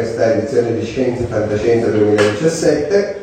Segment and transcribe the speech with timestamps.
[0.00, 3.20] questa edizione di Scienza e Fantascienza 2017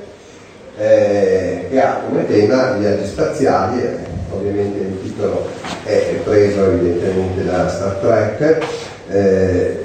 [0.78, 3.95] eh, che ha come tema viaggi spaziali, eh,
[4.31, 5.48] ovviamente il titolo
[5.83, 8.64] è preso evidentemente da Star Trek.
[9.09, 9.80] Eh,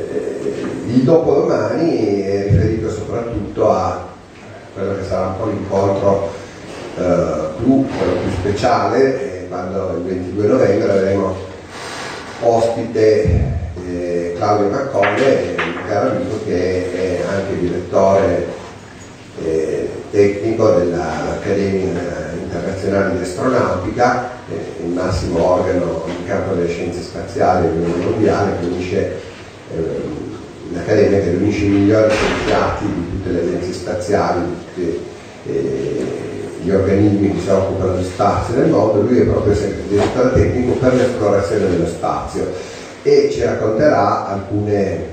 [0.88, 4.08] il dopodomani è riferito soprattutto a
[4.74, 6.30] quello che sarà un po' l'incontro
[6.98, 11.36] eh, più, più speciale, eh, quando il 22 novembre avremo
[12.42, 15.61] ospite eh, Claudio Maccone,
[15.92, 18.46] caro amico che è anche direttore
[19.44, 27.66] eh, tecnico dell'Accademia Internazionale di Astronautica, eh, il massimo organo in campo delle scienze spaziali
[27.66, 29.20] a livello mondiale, che unisce
[29.74, 30.38] ehm,
[30.70, 35.04] un'accademia che riunisce i migliori scienziati di tutte le agenzie spaziali, di tutti
[35.46, 36.06] eh,
[36.62, 39.54] gli organismi che si occupano di spazio nel mondo, lui è proprio
[39.88, 42.50] direttore tecnico per l'esplorazione dello spazio
[43.02, 45.11] e ci racconterà alcuni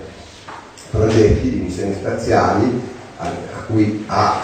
[0.92, 2.82] progetti di missioni spaziali
[3.18, 4.42] a, a cui ha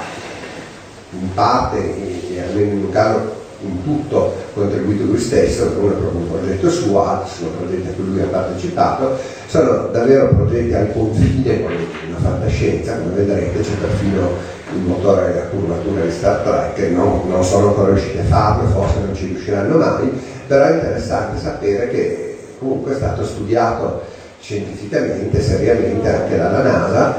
[1.11, 5.95] in parte e, e almeno in un caso in tutto contribuito lui stesso, uno è
[5.95, 9.17] proprio un progetto suo, altri sono progetti a cui lui ha partecipato,
[9.47, 11.73] sono davvero progetti al confine con
[12.11, 14.29] la fantascienza, come vedrete c'è perfino
[14.73, 18.99] il motore a curvatura di Star Trek, non, non sono ancora riusciti a farlo, forse
[18.99, 20.11] non ci riusciranno mai,
[20.47, 24.01] però è interessante sapere che comunque è stato studiato
[24.45, 27.17] scientificamente, seriamente anche dalla NASA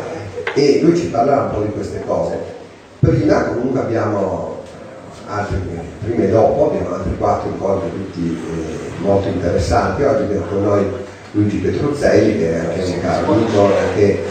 [0.54, 2.38] e lui ci parlerà un po' di queste cose.
[3.00, 4.62] Prima comunque abbiamo
[5.26, 5.58] altri,
[6.04, 10.04] prima e dopo, abbiamo altri quattro incontri tutti eh, molto interessanti.
[10.04, 10.86] Oggi abbiamo con noi
[11.32, 14.22] Luigi Petruzzelli che è anche un caro amico che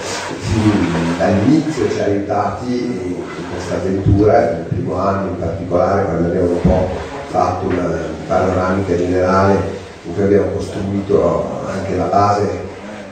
[1.18, 6.62] dall'inizio ci ha aiutati in questa avventura, nel primo anno in particolare quando abbiamo un
[6.62, 6.90] po'
[7.28, 7.90] fatto una
[8.26, 9.58] panoramica generale
[10.06, 12.65] in cui abbiamo costruito anche la base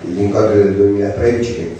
[0.03, 1.75] degli incontri del 2013 che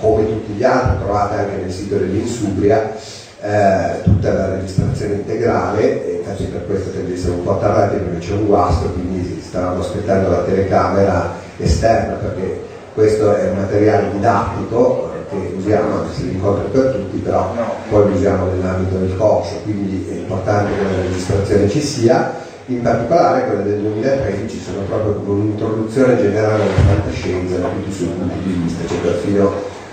[0.00, 2.94] come tutti gli altri trovate anche nel sito dell'Insubria
[3.42, 7.96] eh, tutta la registrazione integrale e infatti per questo tende ad essere un po' tardati
[7.96, 14.10] perché c'è un guasto quindi stavamo aspettando la telecamera esterna perché questo è un materiale
[14.12, 17.54] didattico che usiamo anche se l'incontro è per tutti però
[17.88, 22.34] poi lo usiamo nell'ambito del corso quindi è importante che la registrazione ci sia
[22.70, 27.92] in particolare quelle del 2013 sono proprio come un'introduzione generale alla fantascienza da tutti i
[27.92, 29.52] suoi punti di vista, c'è perfino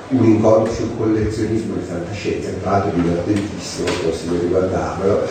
[0.10, 5.22] un incontro sul collezionismo di fantascienza, tra l'altro è divertentissimo, consiglio di guardarvelo.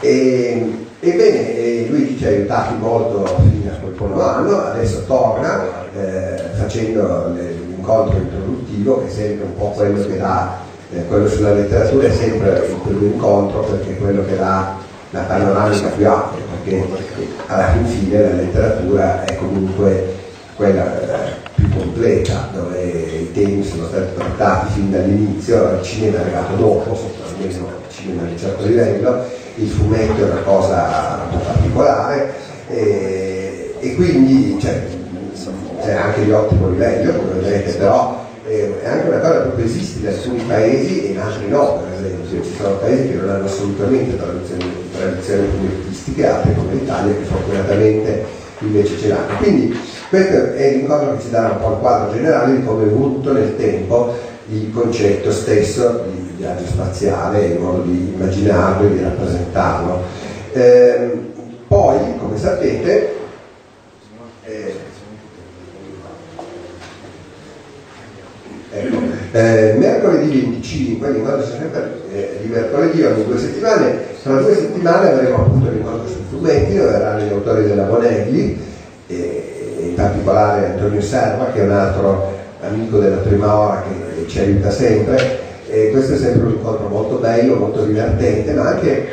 [0.00, 5.64] E, ebbene, lui ci ha aiutati molto fino a quel primo anno, adesso torna
[5.94, 10.56] eh, facendo l'incontro introduttivo, che è sempre un po' quello che dà,
[10.92, 14.74] eh, quello sulla letteratura è sempre primo incontro, perché è quello che dà
[15.10, 20.14] la panoramica più ampia, perché alla fine la letteratura è comunque
[20.56, 26.20] quella eh, più completa, dove i temi sono stati trattati fin dall'inizio, il cinema è
[26.22, 29.24] arrivato dopo, almeno il cinema di un certo livello,
[29.56, 32.34] il fumetto è una cosa un po' particolare
[32.68, 34.82] e, e quindi cioè,
[35.82, 40.00] c'è anche di ottimo livello, come vedete, però eh, è anche una cosa che esiste
[40.00, 43.44] in alcuni paesi e in altri no, per esempio, ci sono paesi che non hanno
[43.44, 48.24] assolutamente tradizioni, tradizioni fumettistiche, altri come l'Italia che fortunatamente
[48.60, 49.36] invece ce l'hanno.
[49.36, 49.78] Quindi
[50.08, 53.32] questo è l'incontro che ci dà un po' il quadro generale di come è evoluto
[53.32, 54.14] nel tempo
[54.48, 60.02] il concetto stesso di viaggio spaziale, il modo di immaginarlo e di rappresentarlo.
[60.52, 61.10] Eh,
[61.66, 63.14] poi, come sapete,
[64.44, 64.74] eh,
[68.70, 69.05] ecco,
[69.36, 75.36] eh, mercoledì 25, l'incontro sempre eh, di mercoledì ogni due settimane, tra due settimane avremo
[75.36, 78.58] appunto l'incontro sui fumetti, dove verranno gli autori della Bonelli,
[79.08, 84.38] e in particolare Antonio Serva, che è un altro amico della prima ora che ci
[84.38, 85.44] aiuta sempre.
[85.68, 89.08] E questo è sempre un incontro molto bello, molto divertente, ma anche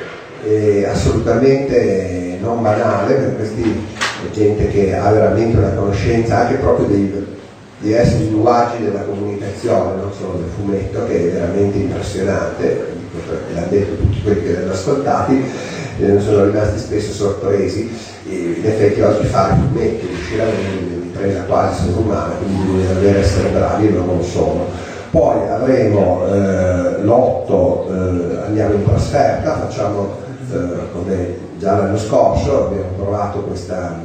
[0.45, 3.87] eh, assolutamente non banale, per questi
[4.31, 7.09] gente che ha veramente una conoscenza anche proprio dei
[7.83, 12.87] diversi linguaggi della comunicazione, non solo del fumetto, che è veramente impressionante,
[13.53, 15.43] l'hanno detto tutti quelli che l'hanno ascoltati,
[15.99, 17.91] eh, sono rimasti spesso sorpresi,
[18.23, 23.49] in effetti oggi fare fumetti, riuscire a vendere un'impresa quasi sovrumana, quindi bisogna davvero essere
[23.49, 24.65] bravi loro non sono.
[25.11, 30.15] Poi avremo eh, l'otto, eh, andiamo in trasferta, facciamo
[30.51, 30.57] eh,
[30.93, 33.99] come già l'anno scorso, abbiamo provato questa,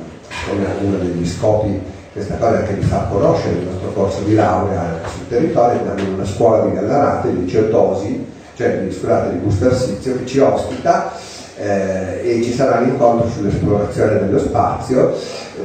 [0.48, 1.80] come uno degli scopi
[2.19, 6.15] questa cosa anche di far conoscere il nostro corso di laurea sul territorio, andiamo in
[6.15, 8.26] una scuola di Gallarate, il liceo Tosi,
[8.56, 11.12] cioè di, scusate, di Busto Arsizio, che ci ospita
[11.56, 15.15] eh, e ci sarà l'incontro sull'esplorazione dello spazio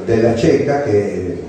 [0.05, 1.43] della CECA che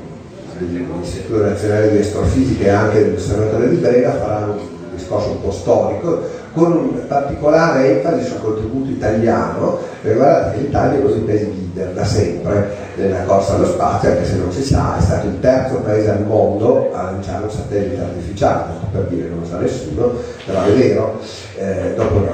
[0.59, 4.59] l'Istituto Nazionale di Astrofisica e anche del Senatore di Brera farà un
[4.95, 6.23] discorso un po' storico
[6.55, 11.93] con un particolare enfasi sul contributo italiano, perché guardate che l'Italia è così paese leader
[11.93, 15.77] da sempre nella corsa allo spazio, anche se non si sa, è stato il terzo
[15.77, 20.13] paese al mondo a lanciare un satellite artificiale, per dire non lo sa nessuno,
[20.47, 21.19] però è vero,
[21.57, 22.27] eh, dopo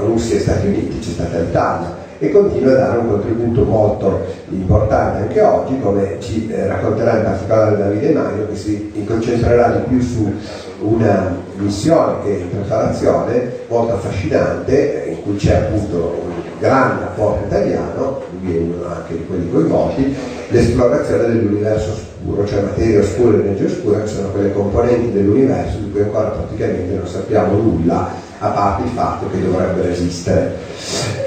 [0.00, 5.22] Russia e Stati Uniti c'è stata l'Italia e continua a dare un contributo molto importante
[5.22, 10.00] anche oggi, come ci eh, racconterà in particolare Davide Magno, che si concentrerà di più
[10.00, 10.32] su
[10.80, 17.46] una missione che è in preparazione, molto affascinante, in cui c'è appunto un grande apporto
[17.46, 20.14] italiano, uno anche di quelli coinvolti,
[20.48, 25.90] l'esplorazione dell'universo oscuro, cioè materia oscura e energia oscura, che sono quelle componenti dell'universo di
[25.90, 30.54] cui ancora praticamente non sappiamo nulla, a parte il fatto che dovrebbero esistere.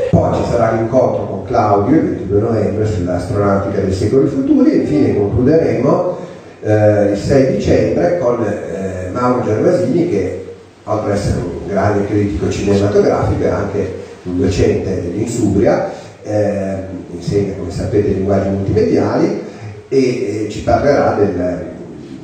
[0.09, 5.15] Poi ci sarà l'incontro con Claudio il 22 novembre sull'astronautica dei secoli futuri e infine
[5.15, 6.17] concluderemo
[6.61, 10.45] eh, il 6 dicembre con eh, Mauro Gervasini che
[10.83, 15.89] oltre ad essere un grande critico cinematografico è anche un docente dell'Insubria,
[16.23, 16.75] eh,
[17.13, 19.41] insegna come sapete linguaggi multimediali
[19.89, 19.97] e,
[20.45, 21.69] e ci parlerà del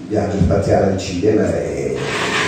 [0.07, 1.95] viaggio spaziale al cinema e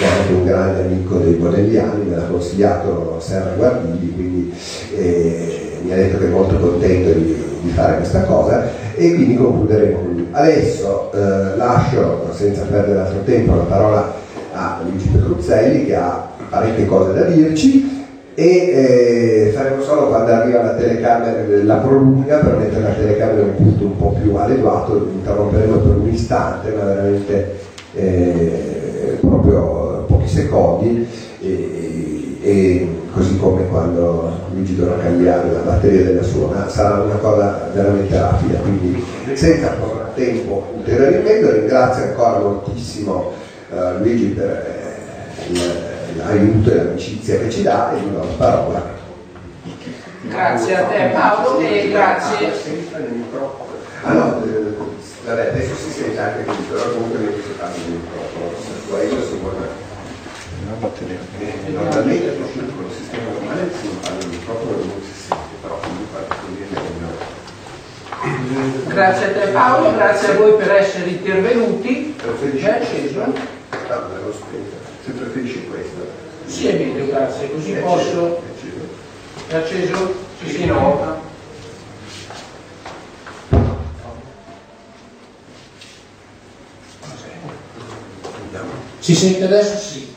[0.01, 4.53] è anche un grande amico dei Bonelliani, me l'ha consigliato Serra Guardini, quindi
[4.95, 9.35] eh, mi ha detto che è molto contento di, di, fare questa cosa e quindi
[9.35, 10.27] concluderemo con lui.
[10.31, 14.13] Adesso eh, lascio, senza perdere altro tempo, la parola
[14.53, 17.98] a Luigi Petruzzelli che ha parecchie cose da dirci
[18.39, 23.47] e eh, faremo solo quando arriva la telecamera, la prolunga per mettere la telecamera in
[23.49, 27.55] un punto un po' più adeguato, interromperemo per un istante, ma veramente
[27.95, 31.05] eh, proprio pochi secondi.
[31.41, 37.15] E, e, così come quando Luigi dovrà cambiare la batteria della sua, ma sarà una
[37.15, 39.03] cosa veramente rapida, quindi
[39.33, 39.75] senza
[40.15, 43.33] tempo ulteriore in mezzo ringrazio ancora moltissimo
[43.71, 45.88] uh, Luigi per eh,
[46.23, 48.97] l'aiuto e l'amicizia che ci dà e gli do la parola.
[50.21, 52.51] Grazie a te Paolo e grazie.
[54.03, 54.75] Ah no, eh,
[55.25, 58.51] vabbè, adesso si sente anche qui, però comunque non si parla il microfono,
[58.89, 59.87] questo si vuole...
[61.39, 65.79] Eh, normalmente con il sistema normale si parla il microfono e non si sente, però
[65.79, 67.27] comunque così è meglio.
[68.87, 72.15] Grazie a te Paolo, grazie a voi per essere intervenuti.
[72.17, 73.23] È acceso?
[75.09, 76.07] Se preferisci questo.
[76.45, 78.43] Sì, è meglio, grazie, così È posso...
[78.53, 78.87] acceso.
[79.47, 80.13] È acceso?
[80.39, 81.27] Sì, sì, no.
[88.99, 89.77] Si sente adesso?
[89.79, 90.13] Sì.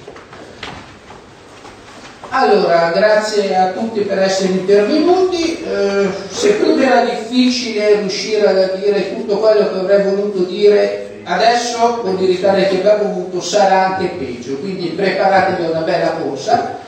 [2.29, 5.63] Allora, grazie a tutti per essere intervenuti.
[5.63, 12.19] Eh, seppur era difficile riuscire a dire tutto quello che avrei voluto dire adesso, con
[12.19, 14.57] il ritardo che avuto, sarà anche peggio.
[14.57, 16.79] Quindi preparatevi a una bella corsa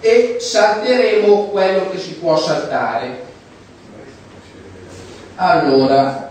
[0.00, 3.26] e salteremo quello che si può saltare.
[5.36, 6.30] Allora,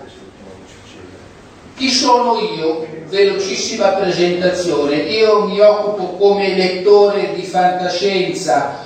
[1.75, 2.85] chi sono io?
[3.07, 4.95] Velocissima presentazione.
[4.95, 8.85] Io mi occupo come lettore di fantascienza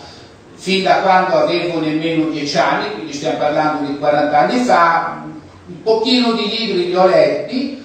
[0.55, 5.24] fin da quando avevo nemmeno 10 anni, quindi stiamo parlando di 40 anni fa,
[5.65, 7.81] un pochino di libri li ho letti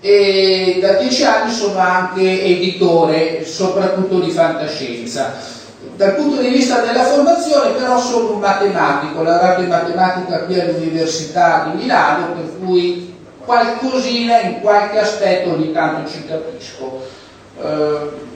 [0.00, 5.34] e da 10 anni sono anche editore, soprattutto di fantascienza.
[5.96, 10.60] Dal punto di vista della formazione però sono un matematico, ho lavorato in matematica qui
[10.60, 17.02] all'Università di Milano, per cui qualcosina in qualche aspetto ogni tanto ci capisco.
[17.60, 18.26] Eh,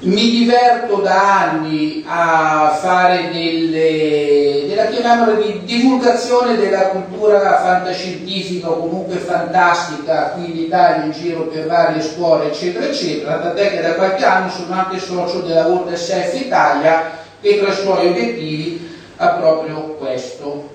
[0.00, 8.80] mi diverto da anni a fare delle, della chiamiamola di divulgazione della cultura fantascientifica o
[8.80, 13.94] comunque fantastica qui in Italia in giro per varie scuole eccetera eccetera, tant'è che da
[13.94, 17.10] qualche anno sono anche socio della World SF Italia
[17.40, 20.74] che tra i suoi obiettivi ha proprio questo.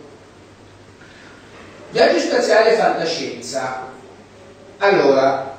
[1.92, 3.90] Viaggi spaziali e fantascienza.
[4.78, 5.51] Allora,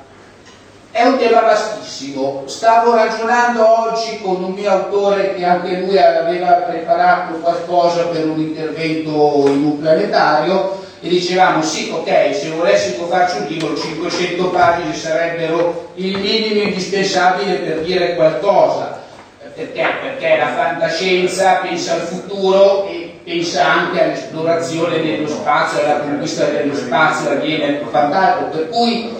[0.93, 2.43] è un tema vastissimo.
[2.47, 8.39] Stavo ragionando oggi con un mio autore che anche lui aveva preparato qualcosa per un
[8.39, 14.95] intervento in un planetario e dicevamo sì, ok, se volessimo farci un libro, 500 pagine
[14.95, 19.01] sarebbero il minimo indispensabile per dire qualcosa.
[19.55, 19.87] Perché?
[20.01, 26.75] Perché la fantascienza pensa al futuro e pensa anche all'esplorazione dello spazio, alla conquista dello
[26.75, 28.51] spazio, avviene fantastico.
[28.51, 29.15] Per cui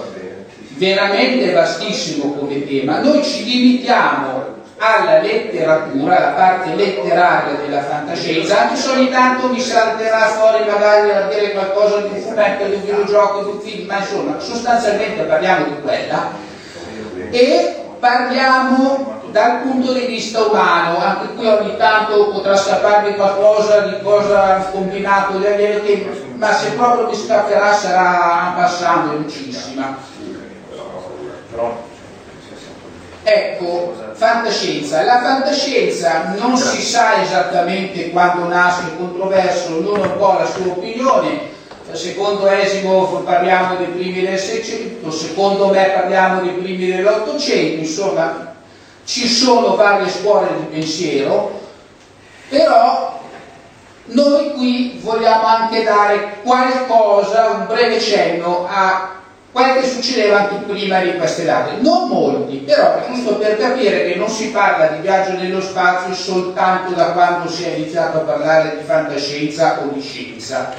[0.83, 2.99] veramente vastissimo come tema.
[2.99, 9.61] Noi ci limitiamo alla letteratura, alla parte letteraria della fantascienza, anche se ogni tanto mi
[9.61, 13.87] salterà fuori magari a dire qualcosa di un fumetto, di un videogioco, di un film,
[13.87, 16.31] ma insomma sostanzialmente parliamo di quella
[17.31, 24.01] e parliamo dal punto di vista umano, anche qui ogni tanto potrà scapparmi qualcosa di
[24.03, 25.39] cosa ha combinato
[26.35, 29.13] ma se proprio mi scapperà sarà passando
[31.53, 31.91] velocissima.
[33.25, 35.03] Ecco, fantascienza.
[35.05, 41.51] La fantascienza non si sa esattamente quando nasce il controverso, un po' la sua opinione.
[41.93, 48.55] Secondo Esimo parliamo dei primi del Seicento, secondo me parliamo dei primi dell'Ottocento, insomma
[49.05, 51.61] ci sono varie scuole di pensiero,
[52.49, 53.21] però
[54.07, 59.22] noi qui vogliamo anche dare qualcosa, un breve cenno a
[59.53, 61.81] quello che succedeva anche prima di queste date.
[61.81, 66.95] Non molti, però giusto per capire che non si parla di viaggio nello spazio soltanto
[66.95, 70.73] da quando si è iniziato a parlare di fantascienza o di scienza.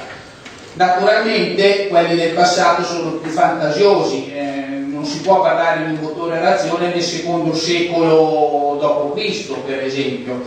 [0.74, 6.38] Naturalmente quelli del passato sono più fantasiosi, eh, non si può parlare di un motore
[6.38, 10.42] a reazione nel secondo secolo d.C., per esempio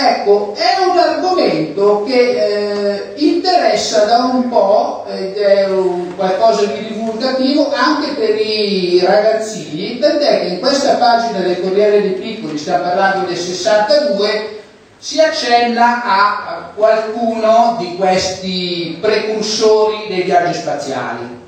[0.00, 6.86] Ecco, è un argomento che eh, interessa da un po', ed è un qualcosa di
[6.86, 12.84] divulgativo anche per i ragazzini, tant'è che in questa pagina del Corriere dei Piccoli, stiamo
[12.84, 14.60] parlando del 62,
[14.98, 21.46] si accenna a qualcuno di questi precursori dei viaggi spaziali.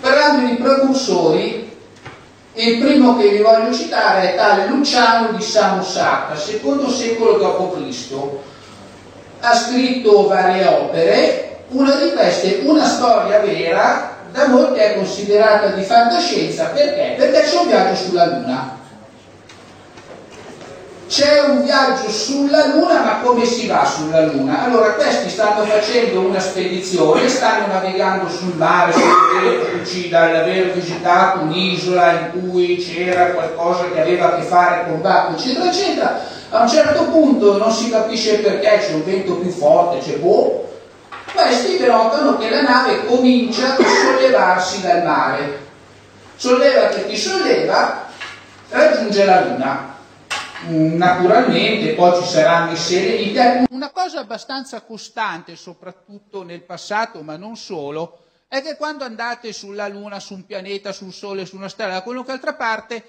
[0.00, 1.69] Parlando di precursori,
[2.54, 8.14] il primo che vi voglio citare è tale Luciano di Samosata, secondo secolo d.C.
[9.40, 15.82] Ha scritto varie opere, una di queste, una storia vera, da molti è considerata di
[15.82, 17.14] fantascienza, perché?
[17.16, 18.79] Perché c'è un viaggio sulla Luna
[21.10, 24.62] c'è un viaggio sulla Luna, ma come si va sulla Luna?
[24.62, 28.94] Allora, questi stanno facendo una spedizione, stanno navigando sul mare,
[29.42, 35.32] reduci dall'aver visitato un'isola in cui c'era qualcosa che aveva a che fare con Bacco,
[35.32, 36.20] eccetera, eccetera.
[36.50, 40.68] A un certo punto non si capisce perché c'è un vento più forte, c'è boh.
[41.34, 45.58] Questi notano che la nave comincia a sollevarsi dal mare.
[46.36, 48.06] Solleva che ti solleva,
[48.68, 49.89] raggiunge la Luna
[50.68, 53.66] naturalmente poi ci saranno i sereni.
[53.70, 59.88] Una cosa abbastanza costante, soprattutto nel passato, ma non solo, è che quando andate sulla
[59.88, 63.04] Luna, su un pianeta, sul Sole, su una stella, da qualunque altra parte,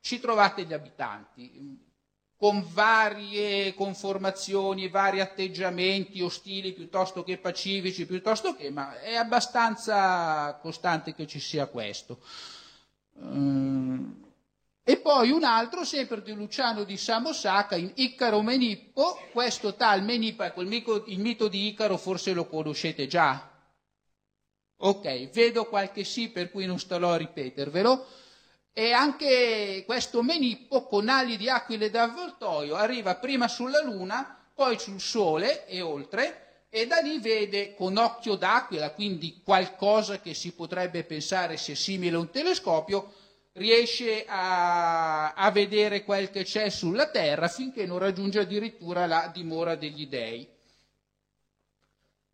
[0.00, 1.88] ci trovate gli abitanti
[2.40, 11.14] con varie conformazioni, vari atteggiamenti ostili piuttosto che pacifici, piuttosto che, ma è abbastanza costante
[11.14, 12.18] che ci sia questo.
[13.12, 14.29] Um,
[14.82, 20.42] e poi un altro, sempre di Luciano di Samosaka, in Icaro Menippo, questo tal Menippo,
[20.42, 23.48] ecco il mito, il mito di Icaro forse lo conoscete già.
[24.82, 28.06] Ok, vedo qualche sì, per cui non starò a ripetervelo.
[28.72, 35.00] E anche questo Menippo, con ali di aquile d'avvoltoio, arriva prima sulla Luna, poi sul
[35.00, 41.04] Sole e oltre, e da lì vede con occhio d'aquila, quindi qualcosa che si potrebbe
[41.04, 43.12] pensare sia simile a un telescopio,
[43.52, 49.74] riesce a, a vedere quel che c'è sulla terra finché non raggiunge addirittura la dimora
[49.74, 50.48] degli dei.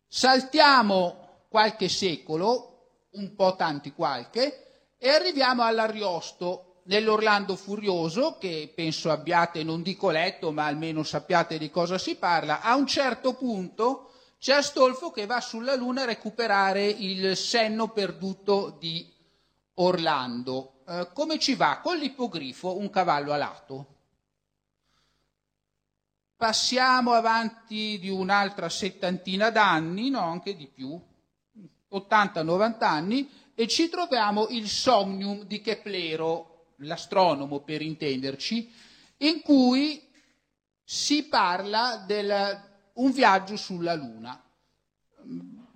[0.07, 9.63] Saltiamo qualche secolo, un po' tanti qualche, e arriviamo all'Ariosto, nell'Orlando Furioso, che penso abbiate,
[9.63, 12.61] non dico letto, ma almeno sappiate di cosa si parla.
[12.61, 18.75] A un certo punto c'è Astolfo che va sulla Luna a recuperare il senno perduto
[18.79, 19.13] di
[19.75, 20.76] Orlando.
[20.89, 21.79] Eh, come ci va?
[21.83, 23.95] Con l'ippogrifo un cavallo alato.
[26.37, 30.97] Passiamo avanti di un'altra settantina d'anni, no, anche di più,
[31.91, 38.71] 80-90 anni, e ci troviamo il Somnium di Keplero, l'astronomo per intenderci,
[39.17, 40.01] in cui
[40.83, 42.29] si parla di
[42.93, 44.41] un viaggio sulla Luna.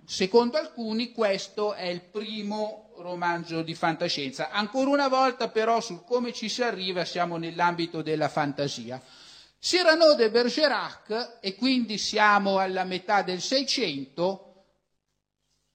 [0.06, 4.50] Secondo alcuni questo è il primo romanzo di fantascienza.
[4.50, 9.02] Ancora una volta però sul come ci si arriva siamo nell'ambito della fantasia.
[9.60, 14.64] Cyrano de Bergerac, e quindi siamo alla metà del Seicento,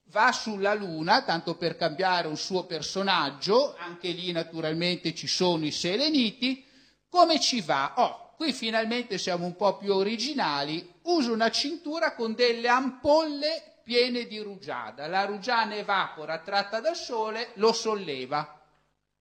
[0.10, 5.72] va sulla Luna, tanto per cambiare un suo personaggio, anche lì naturalmente ci sono i
[5.72, 6.66] seleniti,
[7.08, 7.94] come ci va?
[7.98, 14.26] Oh, qui finalmente siamo un po' più originali, usa una cintura con delle ampolle piene
[14.26, 18.62] di rugiada, la rugiana evapora tratta dal sole, lo solleva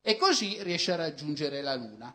[0.02, 2.12] e così riesce a raggiungere la Luna.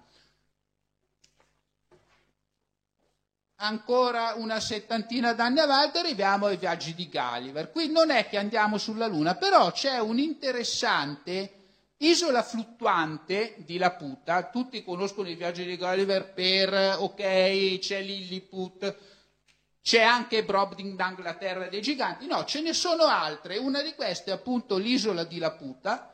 [3.64, 7.72] ancora una settantina d'anni avanti arriviamo ai viaggi di Gulliver.
[7.72, 11.54] Qui non è che andiamo sulla Luna, però c'è un'interessante
[11.98, 14.50] isola fluttuante di Laputa.
[14.50, 18.96] Tutti conoscono i viaggi di Gulliver per, ok, c'è Lilliput,
[19.82, 22.28] c'è anche Brobdingdang, la terra dei giganti.
[22.28, 23.58] No, ce ne sono altre.
[23.58, 26.12] Una di queste è appunto l'isola di Laputa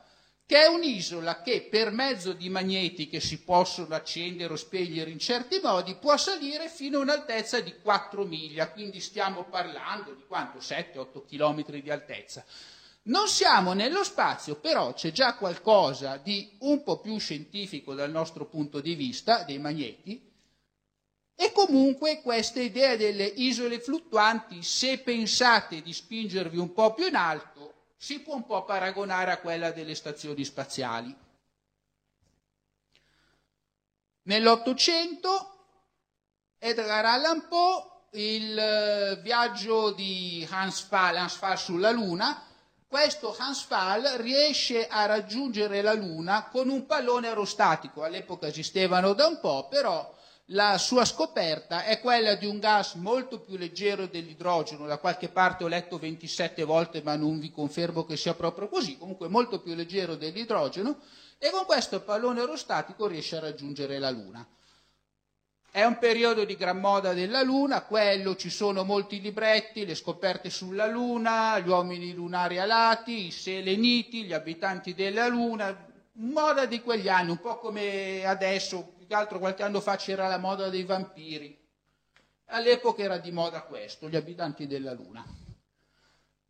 [0.47, 5.19] che è un'isola che per mezzo di magneti che si possono accendere o spegnere in
[5.19, 10.59] certi modi può salire fino a un'altezza di 4 miglia, quindi stiamo parlando di quanto?
[10.59, 12.45] 7-8 km di altezza.
[13.03, 18.45] Non siamo nello spazio, però c'è già qualcosa di un po' più scientifico dal nostro
[18.45, 20.26] punto di vista, dei magneti,
[21.39, 27.15] e comunque questa idea delle isole fluttuanti, se pensate di spingervi un po' più in
[27.15, 31.15] alto, si può un po' paragonare a quella delle stazioni spaziali.
[34.23, 35.57] Nell'Ottocento
[36.57, 37.83] Edgar Allan Poe,
[38.13, 42.41] il eh, viaggio di Hans Pfahl, Hans Pfahl sulla Luna,
[42.87, 49.27] questo Hans Pfahl riesce a raggiungere la Luna con un pallone aerostatico, all'epoca esistevano da
[49.27, 50.15] un po', però
[50.51, 55.65] la sua scoperta è quella di un gas molto più leggero dell'idrogeno, da qualche parte
[55.65, 59.73] ho letto 27 volte ma non vi confermo che sia proprio così, comunque molto più
[59.73, 60.99] leggero dell'idrogeno
[61.37, 64.47] e con questo pallone aerostatico riesce a raggiungere la Luna.
[65.69, 70.49] È un periodo di gran moda della Luna, quello ci sono molti libretti, le scoperte
[70.49, 77.09] sulla Luna, gli uomini lunari alati, i seleniti, gli abitanti della Luna, moda di quegli
[77.09, 81.57] anni, un po' come adesso che altro qualche anno fa c'era la moda dei vampiri.
[82.47, 85.25] All'epoca era di moda questo, gli abitanti della Luna.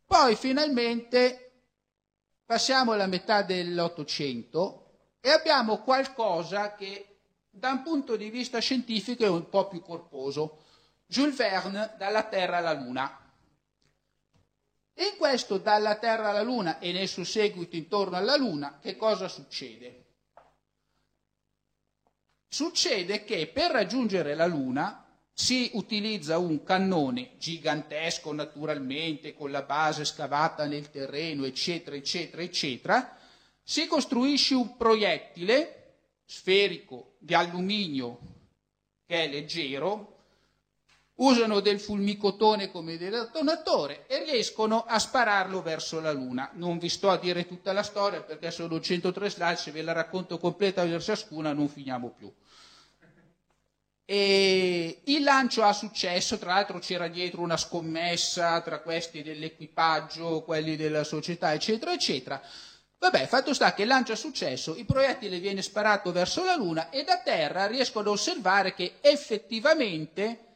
[0.04, 1.62] Poi finalmente
[2.44, 4.84] passiamo alla metà dell'Ottocento
[5.20, 7.18] e abbiamo qualcosa che
[7.50, 10.64] da un punto di vista scientifico è un po' più corposo.
[11.06, 13.32] Jules Verne, dalla Terra alla Luna.
[14.94, 19.28] In questo dalla Terra alla Luna e nel suo seguito intorno alla Luna, che cosa
[19.28, 20.07] succede?
[22.48, 30.04] Succede che per raggiungere la Luna si utilizza un cannone gigantesco naturalmente, con la base
[30.04, 33.16] scavata nel terreno, eccetera, eccetera, eccetera.
[33.62, 35.74] Si costruisce un proiettile
[36.24, 38.18] sferico di alluminio
[39.06, 40.17] che è leggero,
[41.18, 46.50] usano del fulmicotone come detonatore e riescono a spararlo verso la Luna.
[46.54, 49.92] Non vi sto a dire tutta la storia perché sono 103 slide, se ve la
[49.92, 52.32] racconto completa per ciascuna non finiamo più.
[54.04, 60.76] E il lancio ha successo, tra l'altro c'era dietro una scommessa tra questi dell'equipaggio, quelli
[60.76, 62.40] della società, eccetera, eccetera.
[63.00, 66.90] Vabbè, fatto sta che il lancio ha successo, il proiettile viene sparato verso la Luna
[66.90, 70.47] e da terra riescono ad osservare che effettivamente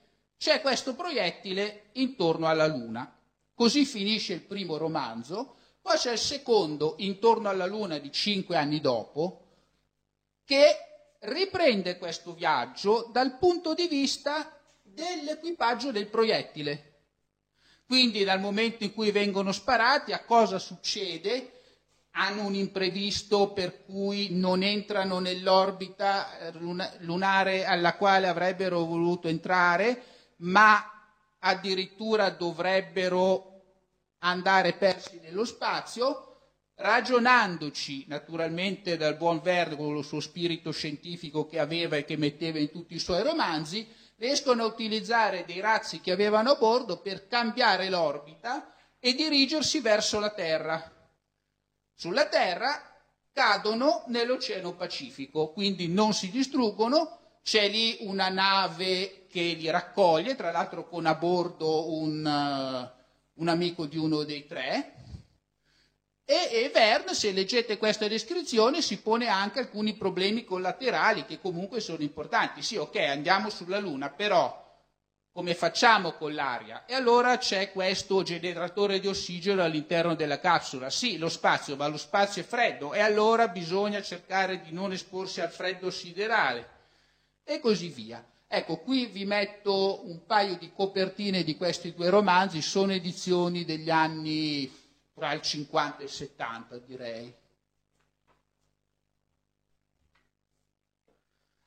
[0.43, 3.17] c'è questo proiettile intorno alla Luna.
[3.55, 8.81] Così finisce il primo romanzo, poi c'è il secondo intorno alla Luna di cinque anni
[8.81, 9.47] dopo,
[10.45, 10.79] che
[11.21, 17.03] riprende questo viaggio dal punto di vista dell'equipaggio del proiettile.
[17.87, 21.61] Quindi dal momento in cui vengono sparati a cosa succede?
[22.15, 26.51] Hanno un imprevisto per cui non entrano nell'orbita
[26.99, 30.12] lunare alla quale avrebbero voluto entrare,
[30.43, 30.89] ma
[31.41, 33.51] addirittura dovrebbero
[34.19, 36.29] andare persi nello spazio,
[36.77, 42.59] ragionandoci naturalmente dal buon Verde con il suo spirito scientifico che aveva e che metteva
[42.59, 47.27] in tutti i suoi romanzi, riescono a utilizzare dei razzi che avevano a bordo per
[47.27, 50.91] cambiare l'orbita e dirigersi verso la Terra.
[51.95, 52.81] Sulla Terra
[53.33, 60.51] cadono nell'Oceano Pacifico, quindi non si distruggono, c'è lì una nave che li raccoglie, tra
[60.51, 64.95] l'altro con a bordo un, uh, un amico di uno dei tre,
[66.25, 71.81] e, e Verne, se leggete questa descrizione, si pone anche alcuni problemi collaterali che comunque
[71.81, 72.63] sono importanti.
[72.63, 74.61] Sì, ok, andiamo sulla Luna, però
[75.33, 76.85] come facciamo con l'aria?
[76.87, 80.91] E allora c'è questo generatore di ossigeno all'interno della capsula.
[80.91, 85.41] Sì, lo spazio, ma lo spazio è freddo e allora bisogna cercare di non esporsi
[85.41, 86.72] al freddo siderale
[87.45, 88.25] e così via.
[88.47, 93.89] Ecco, qui vi metto un paio di copertine di questi due romanzi, sono edizioni degli
[93.89, 94.71] anni
[95.15, 97.35] tra il 50 e il 70, direi.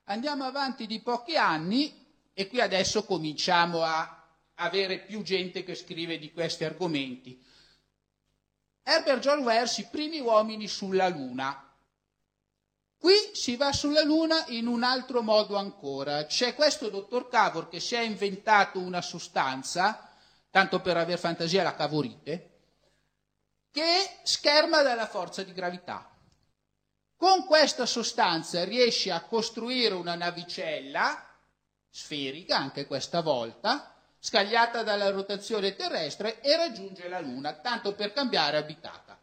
[0.03, 1.91] Andiamo avanti di pochi anni
[2.33, 4.23] e qui adesso cominciamo a
[4.55, 7.43] avere più gente che scrive di questi argomenti.
[8.83, 11.64] Herbert John Wells, i primi uomini sulla Luna.
[13.05, 16.25] Qui si va sulla Luna in un altro modo ancora.
[16.25, 20.09] C'è questo dottor Cavor che si è inventato una sostanza,
[20.49, 22.61] tanto per aver fantasia la cavorite,
[23.69, 26.17] che scherma dalla forza di gravità.
[27.15, 31.29] Con questa sostanza riesce a costruire una navicella
[31.87, 38.57] sferica anche questa volta, scagliata dalla rotazione terrestre e raggiunge la Luna, tanto per cambiare
[38.57, 39.15] abitata.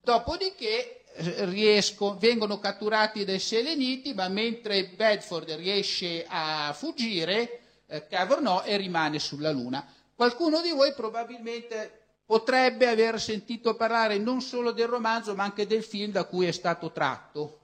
[0.00, 0.97] Dopodiché
[1.46, 9.18] riesco, vengono catturati dai seleniti, ma mentre Bedford riesce a fuggire, eh, Cavor e rimane
[9.18, 9.86] sulla Luna.
[10.14, 15.82] Qualcuno di voi probabilmente potrebbe aver sentito parlare non solo del romanzo, ma anche del
[15.82, 17.60] film da cui è stato tratto.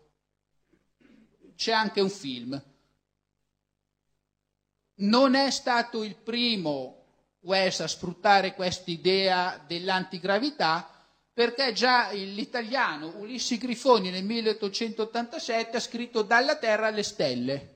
[1.56, 2.62] C'è anche un film
[4.96, 7.02] non è stato il primo
[7.40, 10.88] Wells a sfruttare questa idea dell'antigravità
[11.34, 17.72] perché già l'italiano Ulissi Grifoni nel 1887 ha scritto Dalla Terra alle stelle,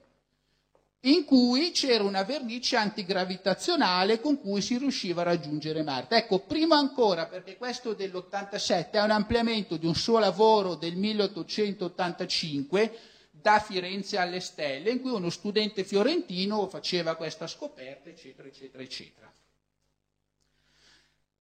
[1.02, 6.16] in cui c'era una vernice antigravitazionale con cui si riusciva a raggiungere Marte.
[6.16, 12.98] Ecco, prima ancora, perché questo dell'87 è un ampliamento di un suo lavoro del 1885,
[13.30, 19.32] da Firenze alle stelle, in cui uno studente fiorentino faceva questa scoperta, eccetera, eccetera, eccetera.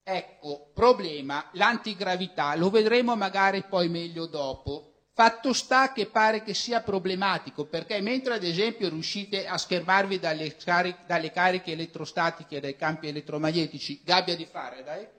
[0.09, 5.09] Ecco, problema, l'antigravità, lo vedremo magari poi meglio dopo.
[5.13, 10.55] Fatto sta che pare che sia problematico, perché mentre ad esempio riuscite a schermarvi dalle,
[10.55, 15.09] cariche, dalle cariche elettrostatiche dai campi elettromagnetici, gabbia di Faraday,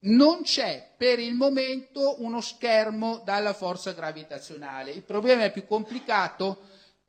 [0.00, 4.90] non c'è per il momento uno schermo dalla forza gravitazionale.
[4.90, 6.58] Il problema è più complicato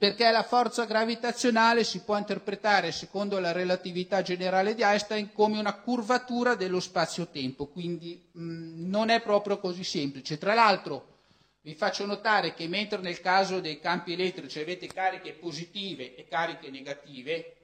[0.02, 5.76] perché la forza gravitazionale si può interpretare, secondo la relatività generale di Einstein, come una
[5.76, 10.40] curvatura dello spazio-tempo, quindi mh, non è proprio così semplice.
[10.40, 11.20] Tra l'altro,
[11.62, 16.72] vi faccio notare che mentre nel caso dei campi elettrici avete cariche positive e cariche
[16.72, 17.58] negative,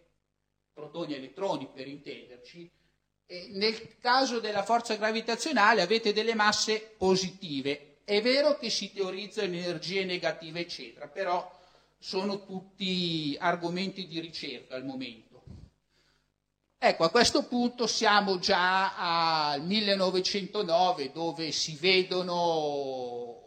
[0.74, 2.70] protoni e elettroni per intenderci,
[3.54, 8.02] nel caso della forza gravitazionale avete delle masse positive.
[8.04, 11.57] È vero che si teorizzano energie negative, eccetera, però
[12.00, 15.44] sono tutti argomenti di ricerca al momento.
[16.80, 22.36] Ecco, a questo punto siamo già al 1909 dove si vedono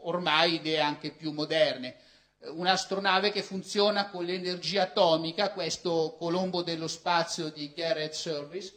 [0.07, 1.97] ormai idee anche più moderne.
[2.41, 8.75] Un'astronave che funziona con l'energia atomica, questo Colombo dello spazio di Garrett Service,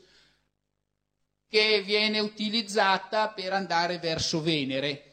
[1.48, 5.13] che viene utilizzata per andare verso Venere,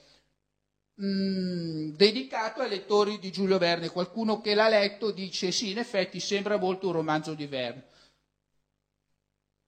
[1.02, 3.90] mm, dedicato ai lettori di Giulio Verne.
[3.90, 7.88] Qualcuno che l'ha letto dice sì, in effetti sembra molto un romanzo di Verne.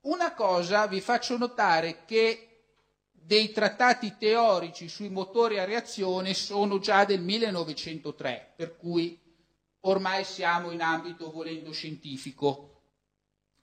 [0.03, 2.53] Una cosa vi faccio notare che
[3.13, 9.17] dei trattati teorici sui motori a reazione sono già del 1903, per cui
[9.81, 12.83] ormai siamo in ambito volendo scientifico,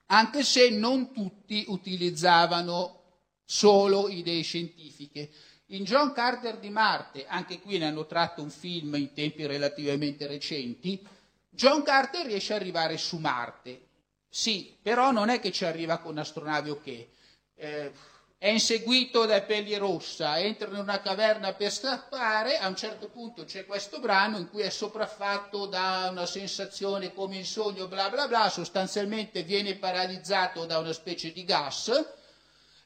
[0.07, 2.99] anche se non tutti utilizzavano
[3.43, 5.29] solo idee scientifiche.
[5.71, 10.25] In John Carter di Marte, anche qui ne hanno tratto un film in tempi relativamente
[10.25, 10.99] recenti,
[11.47, 13.87] John Carter riesce ad arrivare su Marte.
[14.27, 17.11] Sì, però non è che ci arriva con astronavi o che.
[17.53, 17.91] Eh,
[18.39, 23.43] è inseguito dai peli rossa, entra in una caverna per scappare, a un certo punto
[23.43, 28.27] c'è questo brano in cui è sopraffatto da una sensazione come in sogno, bla bla
[28.27, 31.91] bla, sostanzialmente viene paralizzato da una specie di gas,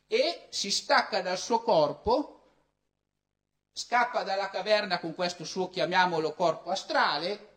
[0.07, 2.32] e si stacca dal suo corpo,
[3.73, 7.51] scappa dalla caverna con questo suo, chiamiamolo, corpo astrale,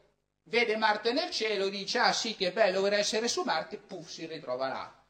[0.45, 4.27] vede Marte nel cielo, dice ah sì che bello vorrei essere su Marte, puff, si
[4.27, 5.05] ritrova là.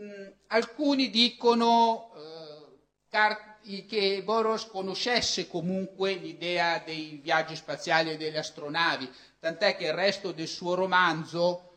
[0.00, 9.10] Mm, alcuni dicono, eh, che Boros conoscesse comunque l'idea dei viaggi spaziali e delle astronavi,
[9.38, 11.72] tant'è che il resto del suo romanzo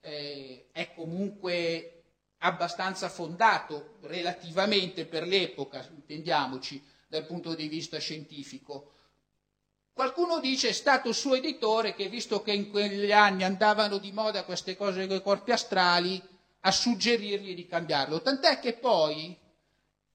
[0.00, 2.02] eh, è comunque
[2.38, 8.92] abbastanza fondato relativamente per l'epoca, intendiamoci, dal punto di vista scientifico.
[9.92, 14.12] Qualcuno dice è stato il suo editore che, visto che in quegli anni andavano di
[14.12, 16.20] moda queste cose con i corpi astrali,
[16.60, 18.22] a suggerirgli di cambiarlo.
[18.22, 19.36] Tant'è che poi,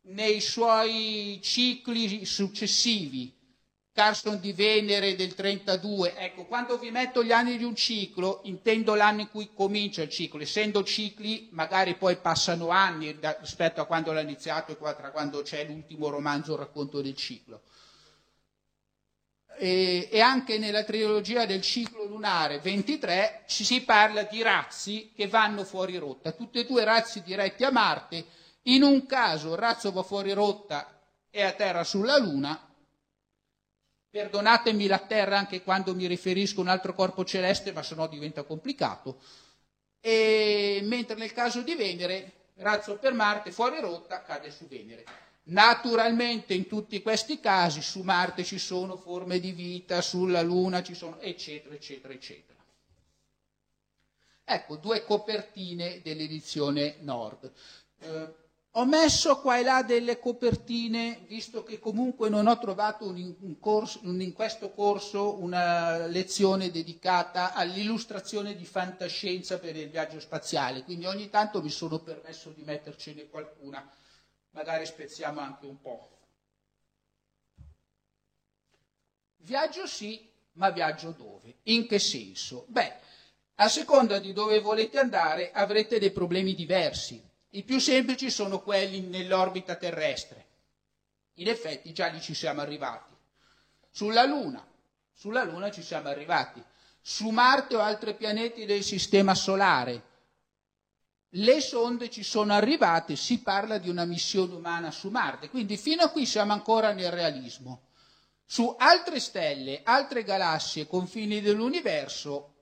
[0.08, 3.37] nei suoi cicli successivi,
[3.98, 8.94] Carson di Venere del 32, ecco, quando vi metto gli anni di un ciclo, intendo
[8.94, 13.86] l'anno in cui comincia il ciclo, essendo cicli, magari poi passano anni da, rispetto a
[13.86, 17.62] quando l'ha iniziato e tra quando c'è l'ultimo romanzo, il racconto del ciclo.
[19.58, 25.28] E, e, anche nella trilogia del ciclo lunare 23 ci si parla di razzi che
[25.28, 28.24] vanno fuori rotta, tutti e due razzi diretti a Marte,
[28.66, 32.67] in un caso il razzo va fuori rotta e a terra sulla Luna,
[34.18, 38.42] perdonatemi la Terra anche quando mi riferisco a un altro corpo celeste, ma sennò diventa
[38.42, 39.22] complicato,
[40.02, 45.06] e mentre nel caso di Venere, razzo per Marte fuori rotta cade su Venere.
[45.50, 50.96] Naturalmente in tutti questi casi su Marte ci sono forme di vita, sulla Luna ci
[50.96, 52.60] sono, eccetera, eccetera, eccetera.
[54.44, 57.52] Ecco, due copertine dell'edizione Nord.
[58.00, 58.46] Eh,
[58.80, 63.60] ho messo qua e là delle copertine, visto che comunque non ho trovato un, un
[63.60, 70.84] corso, un, in questo corso una lezione dedicata all'illustrazione di fantascienza per il viaggio spaziale,
[70.84, 73.84] quindi ogni tanto mi sono permesso di mettercene qualcuna
[74.52, 76.10] magari spezziamo anche un po'.
[79.38, 81.58] Viaggio sì, ma viaggio dove?
[81.64, 82.66] In che senso?
[82.68, 82.94] Beh,
[83.56, 87.27] a seconda di dove volete andare avrete dei problemi diversi.
[87.58, 90.46] I più semplici sono quelli nell'orbita terrestre.
[91.38, 93.12] In effetti già lì ci siamo arrivati.
[93.90, 94.64] Sulla Luna,
[95.12, 96.64] sulla Luna ci siamo arrivati.
[97.02, 100.04] Su Marte o altri pianeti del Sistema Solare,
[101.30, 106.04] le sonde ci sono arrivate, si parla di una missione umana su Marte, quindi fino
[106.04, 107.88] a qui siamo ancora nel realismo.
[108.46, 112.57] Su altre stelle, altre galassie, confini dell'universo,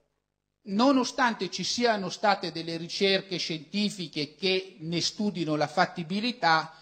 [0.66, 6.72] nonostante ci siano state delle ricerche scientifiche che ne studino la fattibilità,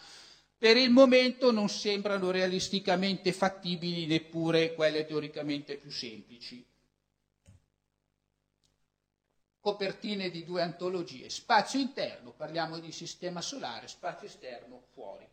[0.57, 6.65] per il momento non sembrano realisticamente fattibili neppure quelle teoricamente più semplici
[9.65, 15.27] copertine di due antologie, spazio interno, parliamo di sistema solare, spazio esterno, fuori.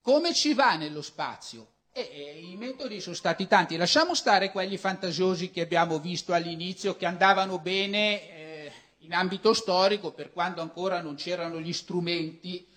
[0.00, 1.74] Come ci va nello spazio?
[1.98, 7.06] E, I metodi sono stati tanti, lasciamo stare quelli fantasiosi che abbiamo visto all'inizio, che
[7.06, 12.68] andavano bene eh, in ambito storico, per quando ancora non c'erano gli strumenti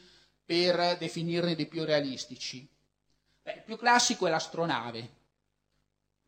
[0.46, 2.66] per definirne dei più realistici.
[3.42, 5.10] Beh, il più classico è l'astronave,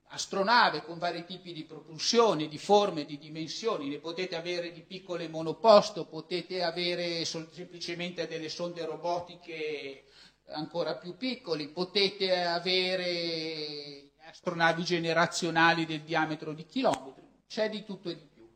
[0.07, 5.29] astronave con vari tipi di propulsione, di forme, di dimensioni, ne potete avere di piccole
[5.29, 10.03] monoposto, potete avere semplicemente delle sonde robotiche
[10.51, 18.15] ancora più piccoli, potete avere astronavi generazionali del diametro di chilometri, c'è di tutto e
[18.15, 18.49] di più.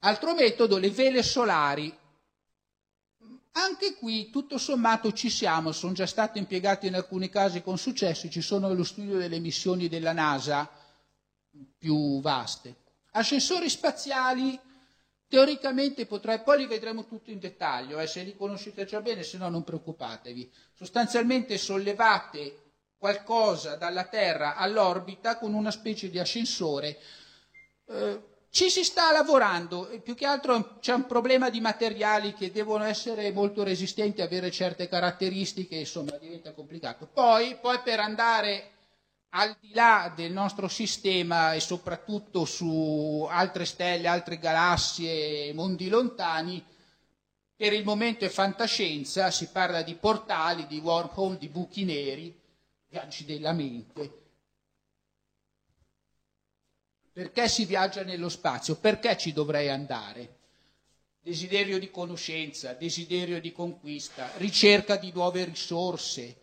[0.00, 1.96] Altro metodo, le vele solari
[3.58, 8.28] anche qui tutto sommato ci siamo, sono già state impiegate in alcuni casi con successo,
[8.28, 10.70] ci sono lo studio delle missioni della NASA
[11.76, 12.76] più vaste.
[13.12, 14.58] Ascensori spaziali
[15.28, 19.36] teoricamente potrebbe, poi li vedremo tutti in dettaglio, eh, se li conoscete già bene, se
[19.38, 20.50] no non preoccupatevi.
[20.72, 22.62] Sostanzialmente sollevate
[22.96, 26.98] qualcosa dalla Terra all'orbita con una specie di ascensore.
[27.86, 32.84] Eh, ci si sta lavorando, più che altro c'è un problema di materiali che devono
[32.84, 37.06] essere molto resistenti, avere certe caratteristiche, insomma diventa complicato.
[37.06, 38.70] Poi, poi per andare
[39.30, 46.64] al di là del nostro sistema e soprattutto su altre stelle, altre galassie, mondi lontani,
[47.54, 52.34] per il momento è fantascienza, si parla di portali, di wormhole, di buchi neri,
[52.88, 54.26] viaggi della mente
[57.18, 58.76] perché si viaggia nello spazio?
[58.76, 60.36] Perché ci dovrei andare?
[61.18, 66.36] Desiderio di conoscenza, desiderio di conquista, ricerca di nuove risorse,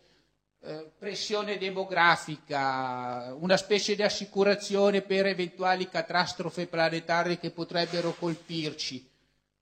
[0.66, 9.14] eh, pressione demografica, una specie di assicurazione per eventuali catastrofe planetarie che potrebbero colpirci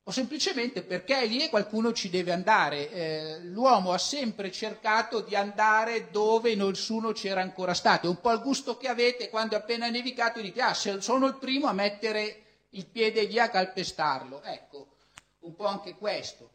[0.07, 2.91] o semplicemente perché lì qualcuno ci deve andare.
[2.91, 8.07] Eh, l'uomo ha sempre cercato di andare dove nessuno c'era ancora stato.
[8.07, 11.27] È un po' il gusto che avete quando è appena nevicato e dite, ah, sono
[11.27, 14.43] il primo a mettere il piede lì a calpestarlo.
[14.43, 14.97] Ecco,
[15.41, 16.51] un po' anche questo.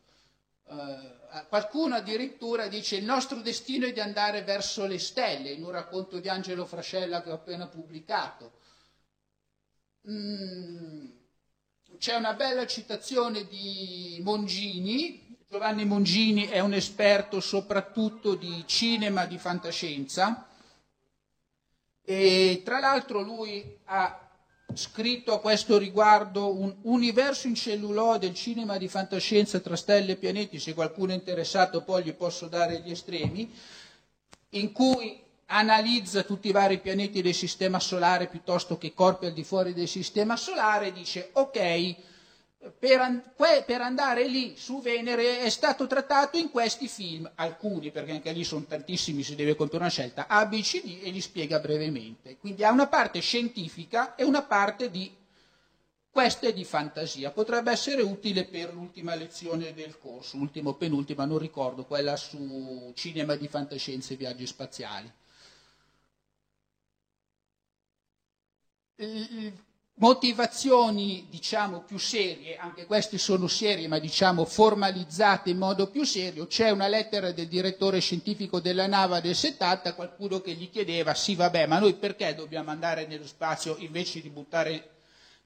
[0.70, 5.72] Eh, qualcuno addirittura dice il nostro destino è di andare verso le stelle, in un
[5.72, 8.52] racconto di Angelo Frascella che ho appena pubblicato.
[10.10, 11.06] Mm,
[11.98, 19.38] c'è una bella citazione di Mongini, Giovanni Mongini è un esperto soprattutto di cinema, di
[19.38, 20.48] fantascienza,
[22.04, 24.29] e tra l'altro lui ha
[24.74, 30.60] scritto a questo riguardo un universo in celluloide cinema di fantascienza tra stelle e pianeti,
[30.60, 33.52] se qualcuno è interessato poi gli posso dare gli estremi,
[34.50, 39.44] in cui analizza tutti i vari pianeti del sistema solare piuttosto che corpi al di
[39.44, 41.96] fuori del sistema solare e dice ok,
[42.78, 43.34] per,
[43.66, 48.44] per, andare lì su Venere è stato trattato in questi film, alcuni perché anche lì
[48.44, 52.38] sono tantissimi, si deve compiere una scelta, A, B, C, D e li spiega brevemente.
[52.38, 55.16] Quindi ha una parte scientifica e una parte di
[56.12, 61.24] questa è di fantasia, potrebbe essere utile per l'ultima lezione del corso, ultima o penultima,
[61.24, 65.12] non ricordo, quella su cinema di fantascienza e viaggi spaziali
[70.00, 76.48] motivazioni diciamo più serie, anche queste sono serie ma diciamo formalizzate in modo più serio,
[76.48, 81.36] c'è una lettera del direttore scientifico della Nava del 70, qualcuno che gli chiedeva sì
[81.36, 84.90] vabbè ma noi perché dobbiamo andare nello spazio invece di buttare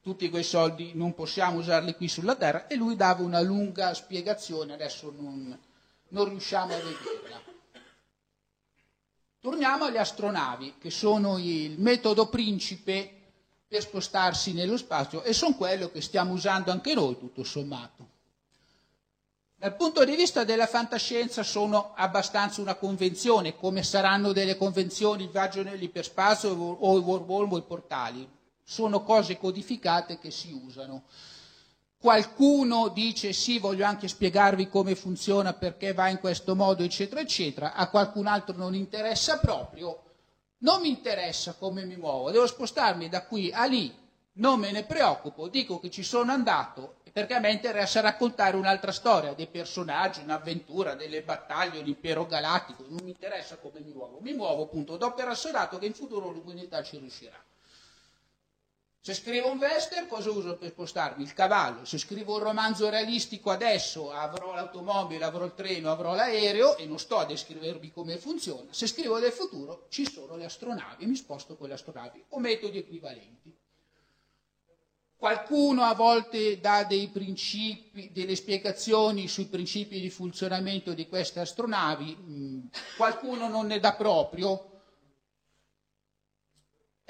[0.01, 4.73] tutti quei soldi non possiamo usarli qui sulla Terra e lui dava una lunga spiegazione,
[4.73, 5.57] adesso non,
[6.09, 7.41] non riusciamo a vederla.
[9.39, 13.22] Torniamo alle astronavi, che sono il metodo principe
[13.73, 18.07] per spostarsi nello spazio e sono quello che stiamo usando anche noi, tutto sommato.
[19.55, 25.31] Dal punto di vista della fantascienza sono abbastanza una convenzione, come saranno delle convenzioni il
[25.31, 28.29] viaggio nell'iperspazio o i wormhole o i portali.
[28.63, 31.05] Sono cose codificate che si usano.
[31.97, 37.73] Qualcuno dice sì, voglio anche spiegarvi come funziona, perché va in questo modo, eccetera, eccetera.
[37.73, 40.02] A qualcun altro non interessa proprio
[40.63, 43.93] non mi interessa come mi muovo, devo spostarmi da qui a lì,
[44.34, 48.91] non me ne preoccupo, dico che ci sono andato perché a me interessa raccontare un'altra
[48.91, 54.34] storia, dei personaggi, un'avventura, delle battaglie, l'impero galattico, non mi interessa come mi muovo, mi
[54.34, 57.36] muovo appunto, do per assolato che in futuro l'umanità ci riuscirà.
[59.05, 61.23] Se scrivo un western, cosa uso per spostarmi?
[61.23, 61.83] Il cavallo.
[61.83, 66.97] Se scrivo un romanzo realistico adesso avrò l'automobile, avrò il treno, avrò l'aereo e non
[66.97, 68.71] sto a descrivervi come funziona.
[68.71, 72.77] Se scrivo del futuro ci sono le astronavi, mi sposto con le astronavi o metodi
[72.77, 73.53] equivalenti.
[75.17, 83.67] Qualcuno a volte dà delle spiegazioni sui principi di funzionamento di queste astronavi, qualcuno non
[83.67, 84.72] ne dà proprio,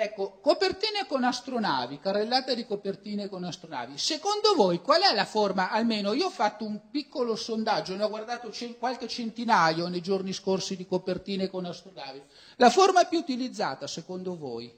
[0.03, 3.97] Ecco, copertine con astronavi, carrellata di copertine con astronavi.
[3.97, 8.09] Secondo voi qual è la forma, almeno io ho fatto un piccolo sondaggio, ne ho
[8.09, 12.21] guardato c- qualche centinaio nei giorni scorsi di copertine con astronavi.
[12.57, 14.77] La forma più utilizzata, secondo voi?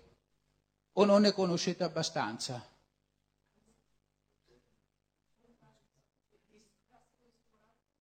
[0.93, 2.63] O non ne conoscete abbastanza?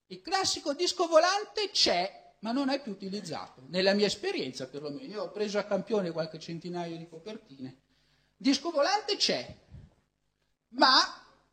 [0.09, 5.11] Il classico disco volante c'è, ma non è più utilizzato, nella mia esperienza perlomeno.
[5.11, 7.81] Io ho preso a campione qualche centinaio di copertine.
[8.37, 9.57] Disco volante c'è,
[10.73, 10.93] ma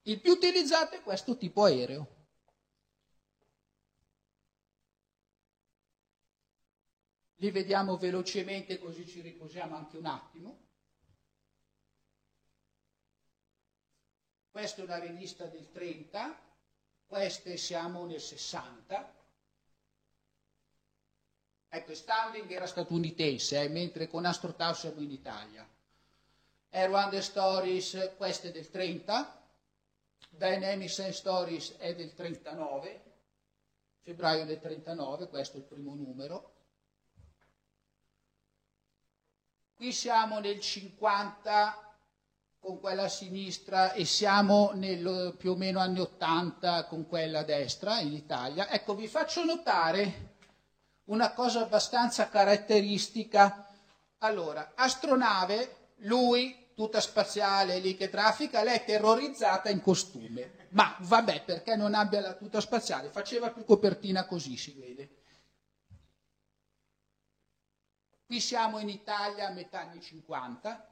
[0.01, 2.19] il più utilizzato è questo tipo aereo.
[7.35, 10.67] Li vediamo velocemente così ci riposiamo anche un attimo.
[14.51, 16.37] Questa è una rivista del 30,
[17.07, 19.19] queste siamo nel 60
[21.73, 25.65] Ecco, Starling era statunitense, eh, mentre con Astro Tau siamo in Italia.
[26.69, 29.41] Air One Stories, questa è del 30,
[30.31, 33.01] Dynamics and Stories è del 39,
[34.01, 36.55] febbraio del 39, questo è il primo numero.
[39.73, 41.95] Qui siamo nel 50
[42.59, 47.43] con quella a sinistra e siamo nel più o meno anni 80 con quella a
[47.43, 48.69] destra in Italia.
[48.69, 50.30] Ecco, vi faccio notare
[51.11, 53.67] una cosa abbastanza caratteristica.
[54.19, 60.67] Allora, astronave, lui, tutta spaziale lì che traffica, lei terrorizzata in costume.
[60.69, 63.09] Ma vabbè, perché non abbia la tuta spaziale?
[63.09, 65.09] Faceva più copertina così, si vede.
[68.25, 70.89] Qui siamo in Italia a metà anni 50.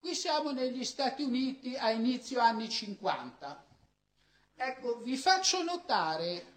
[0.00, 3.64] Qui siamo negli Stati Uniti a inizio anni 50.
[4.56, 6.54] Ecco, vi faccio notare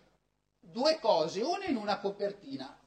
[0.72, 2.78] due cose, una in una copertina.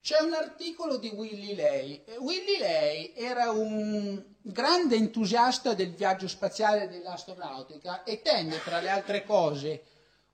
[0.00, 2.02] C'è un articolo di Willy Ley.
[2.04, 8.80] Eh, Willy Ley era un grande entusiasta del viaggio spaziale e dell'astronautica e tenne, tra
[8.80, 9.84] le altre cose,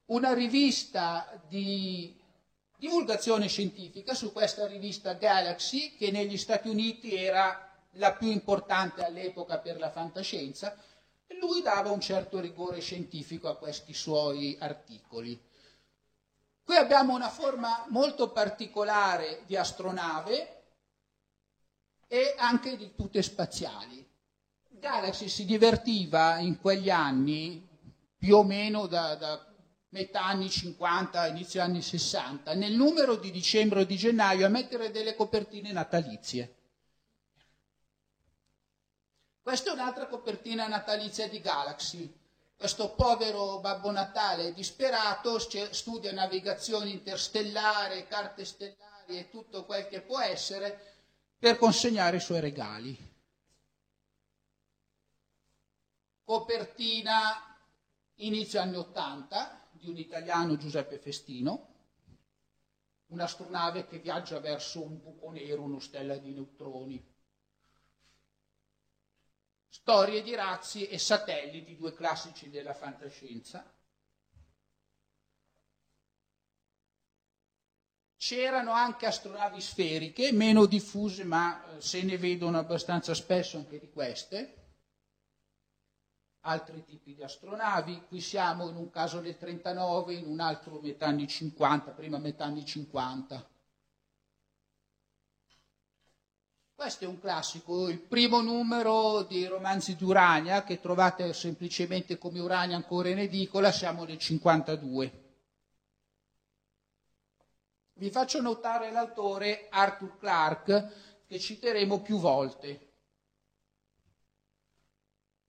[0.06, 2.16] una rivista di
[2.78, 9.58] divulgazione scientifica su questa rivista Galaxy, che negli Stati Uniti era la più importante all'epoca
[9.58, 10.74] per la fantascienza,
[11.26, 15.38] e lui dava un certo rigore scientifico a questi suoi articoli.
[16.68, 20.64] Qui abbiamo una forma molto particolare di astronave
[22.06, 24.06] e anche di tute spaziali.
[24.72, 27.66] Galaxy si divertiva in quegli anni,
[28.18, 29.42] più o meno da, da
[29.88, 34.90] metà anni 50, inizio anni 60, nel numero di dicembre o di gennaio a mettere
[34.90, 36.54] delle copertine natalizie.
[39.40, 42.17] Questa è un'altra copertina natalizia di Galaxy.
[42.58, 50.18] Questo povero Babbo Natale disperato studia navigazione interstellare, carte stellari e tutto quel che può
[50.18, 50.96] essere
[51.38, 52.98] per consegnare i suoi regali.
[56.24, 57.56] Copertina
[58.16, 61.74] inizio anni 80 di un italiano Giuseppe Festino,
[63.06, 67.17] un'astronave che viaggia verso un buco nero, una stella di neutroni.
[69.80, 73.64] Storie di razzi e satelliti, due classici della fantascienza.
[78.16, 83.88] C'erano anche astronavi sferiche, meno diffuse, ma eh, se ne vedono abbastanza spesso anche di
[83.88, 84.54] queste
[86.40, 91.06] altri tipi di astronavi, qui siamo in un caso del 39, in un altro metà
[91.06, 93.48] anni 50, prima metà anni 50.
[96.78, 102.38] Questo è un classico, il primo numero di romanzi di Urania, che trovate semplicemente come
[102.38, 105.24] Urania ancora in edicola, siamo nel 52.
[107.94, 110.92] Vi faccio notare l'autore Arthur Clarke,
[111.26, 112.92] che citeremo più volte.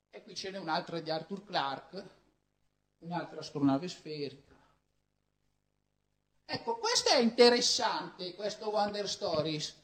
[0.10, 2.10] E qui ce n'è un'altra di Arthur Clarke,
[3.02, 4.56] un'altra astronave sferica.
[6.46, 9.79] Ecco, questo è interessante, questo Wonder Stories.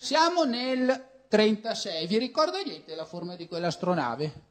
[0.00, 2.06] Siamo nel 36.
[2.06, 4.46] Vi ricorda niente la forma di quell'astronave?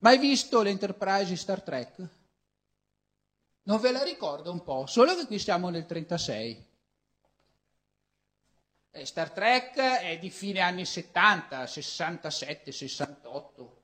[0.00, 2.08] Mai visto l'Enterprise di Star Trek?
[3.62, 6.66] Non ve la ricordo un po', solo che qui siamo nel 36.
[8.90, 13.81] Eh, Star Trek è di fine anni 70, 67, 68.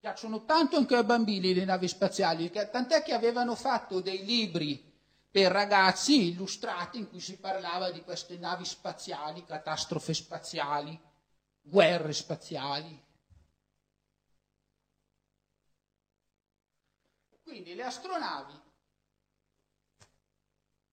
[0.00, 4.80] Piacciono tanto anche ai bambini le navi spaziali, tant'è che avevano fatto dei libri
[5.30, 10.98] per ragazzi illustrati in cui si parlava di queste navi spaziali, catastrofe spaziali,
[11.60, 13.06] guerre spaziali.
[17.42, 18.66] Quindi le astronavi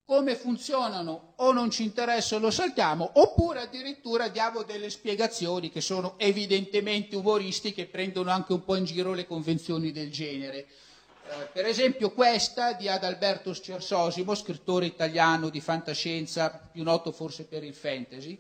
[0.06, 5.82] come funzionano o non ci interessa o lo saltiamo, oppure addirittura diamo delle spiegazioni che
[5.82, 10.68] sono evidentemente umoristiche e prendono anche un po' in giro le convenzioni del genere.
[11.28, 17.64] Eh, per esempio questa di Adalberto Schersosimo, scrittore italiano di fantascienza, più noto forse per
[17.64, 18.40] il fantasy,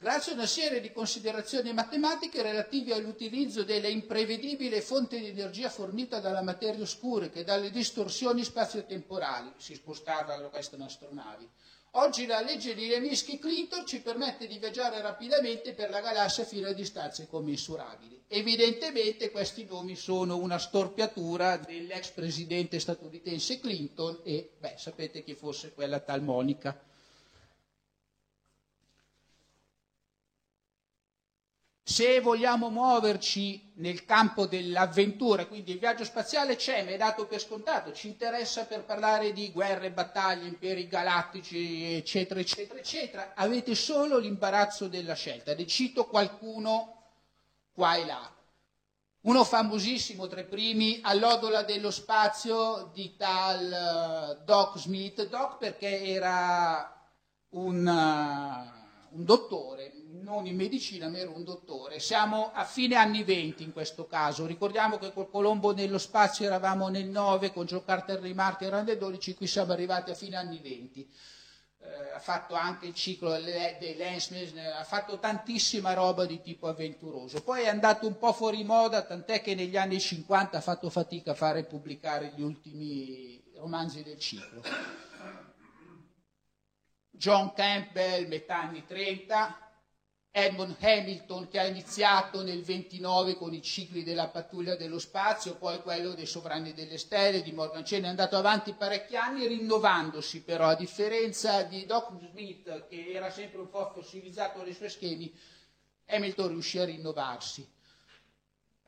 [0.00, 6.20] grazie a una serie di considerazioni matematiche relative all'utilizzo delle imprevedibili fonti di energia fornita
[6.20, 11.48] dalla materia oscura e dalle distorsioni spazio-temporali, si spostavano queste astronavi.
[11.92, 16.72] Oggi la legge di Levinsky-Clinton ci permette di viaggiare rapidamente per la galassia fino a
[16.72, 18.24] distanze commensurabili.
[18.28, 25.72] Evidentemente questi nomi sono una storpiatura dell'ex presidente statunitense Clinton e, beh, sapete chi fosse
[25.72, 26.87] quella tal Monica.
[31.90, 37.40] Se vogliamo muoverci nel campo dell'avventura, quindi il viaggio spaziale c'è, mi è dato per
[37.40, 44.18] scontato, ci interessa per parlare di guerre, battaglie, imperi galattici, eccetera, eccetera, eccetera, avete solo
[44.18, 45.54] l'imbarazzo della scelta.
[45.54, 47.04] Ne cito qualcuno
[47.72, 48.34] qua e là.
[49.22, 56.04] Uno famosissimo tra i primi, all'odola dello spazio di tal uh, Doc Smith, Doc perché
[56.04, 57.08] era
[57.52, 59.97] un, uh, un dottore,
[60.28, 61.98] non in medicina, ma ero un dottore.
[61.98, 64.46] Siamo a fine anni 20 in questo caso.
[64.46, 68.84] Ricordiamo che col Colombo nello spazio eravamo nel 9, con Joe Carter di Marte erano
[68.84, 71.10] nel 12, qui siamo arrivati a fine anni 20.
[71.80, 77.42] Eh, ha fatto anche il ciclo dei Lensman, ha fatto tantissima roba di tipo avventuroso.
[77.42, 81.30] Poi è andato un po' fuori moda, tant'è che negli anni 50 ha fatto fatica
[81.30, 84.62] a fare pubblicare gli ultimi romanzi del ciclo.
[87.10, 89.67] John Campbell, metà anni 30,
[90.30, 95.80] Edmund Hamilton che ha iniziato nel 29 con i cicli della pattuglia dello spazio, poi
[95.80, 100.66] quello dei sovrani delle stelle di Morgan Chen è andato avanti parecchi anni rinnovandosi però
[100.66, 105.32] a differenza di Doc Smith che era sempre un po' fossilizzato nei suoi schemi,
[106.06, 107.77] Hamilton riuscì a rinnovarsi.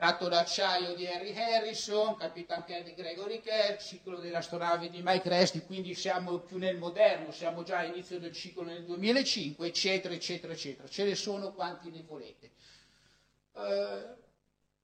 [0.01, 5.61] Tratto d'acciaio di Henry Harrison, Capitan Ken di Gregory Kerr, ciclo dell'astronave di Mike Resti,
[5.67, 10.89] quindi siamo più nel moderno, siamo già all'inizio del ciclo nel 2005, eccetera, eccetera, eccetera.
[10.89, 12.51] Ce ne sono quanti ne volete.
[13.57, 14.07] Eh,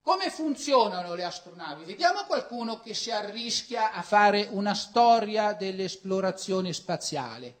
[0.03, 1.85] come funzionano le astronavi?
[1.85, 7.55] Vediamo qualcuno che si arrischia a fare una storia dell'esplorazione spaziale.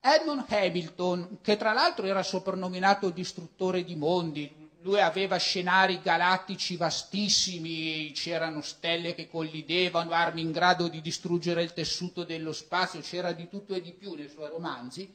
[0.00, 8.12] Edmund Hamilton, che tra l'altro era soprannominato distruttore di mondi, lui aveva scenari galattici vastissimi,
[8.12, 13.48] c'erano stelle che collidevano, armi in grado di distruggere il tessuto dello spazio, c'era di
[13.48, 15.12] tutto e di più nei suoi romanzi.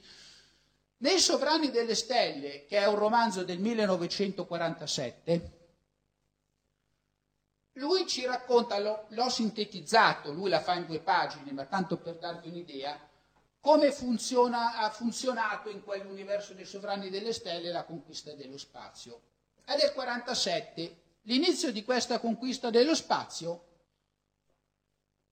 [0.97, 5.59] Nei Sovrani delle Stelle, che è un romanzo del 1947,
[7.75, 12.15] lui ci racconta, l'ho, l'ho sintetizzato, lui la fa in due pagine, ma tanto per
[12.15, 12.99] darvi un'idea,
[13.61, 19.29] come funziona, ha funzionato in quell'universo dei Sovrani delle Stelle la conquista dello spazio
[19.65, 20.97] è del 47.
[21.23, 23.65] L'inizio di questa conquista dello spazio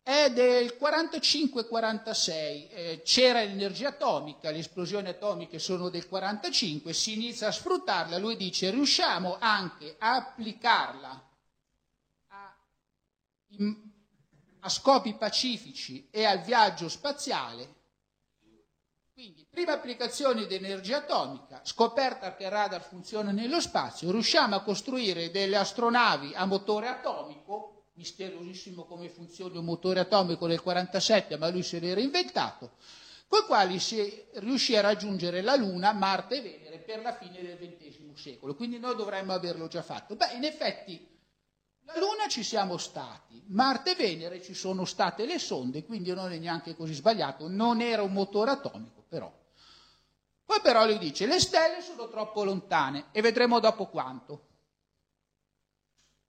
[0.03, 2.31] è del 45-46.
[2.31, 8.17] Eh, c'era l'energia atomica, le esplosioni atomiche sono del 45, si inizia a sfruttarla.
[8.17, 11.29] Lui dice riusciamo anche a applicarla
[12.27, 12.57] a,
[13.49, 13.75] in,
[14.61, 17.77] a scopi pacifici e al viaggio spaziale
[19.19, 24.61] quindi, prima applicazione di energia atomica, scoperta che il radar funziona nello spazio, riusciamo a
[24.61, 31.49] costruire delle astronavi a motore atomico, misteriosissimo come funziona un motore atomico nel 47, ma
[31.49, 32.77] lui se l'era inventato,
[33.27, 37.43] con i quali si riuscì a raggiungere la Luna, Marte e Venere per la fine
[37.43, 38.55] del XX secolo.
[38.55, 40.15] Quindi noi dovremmo averlo già fatto.
[40.15, 41.18] Beh, in effetti
[41.91, 46.31] la Luna ci siamo stati, Marte e Venere ci sono state le sonde, quindi non
[46.31, 49.31] è neanche così sbagliato, non era un motore atomico però.
[50.45, 54.45] Poi però lui dice, le stelle sono troppo lontane e vedremo dopo quanto.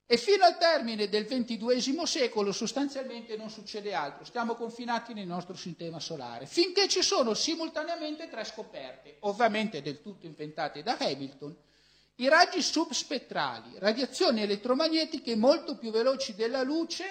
[0.06, 5.54] E fino al termine del XXII secolo sostanzialmente non succede altro, stiamo confinati nel nostro
[5.54, 11.56] sistema solare, finché ci sono simultaneamente tre scoperte, ovviamente del tutto inventate da Hamilton,
[12.21, 17.05] i raggi subspettrali, radiazioni elettromagnetiche molto più veloci della luce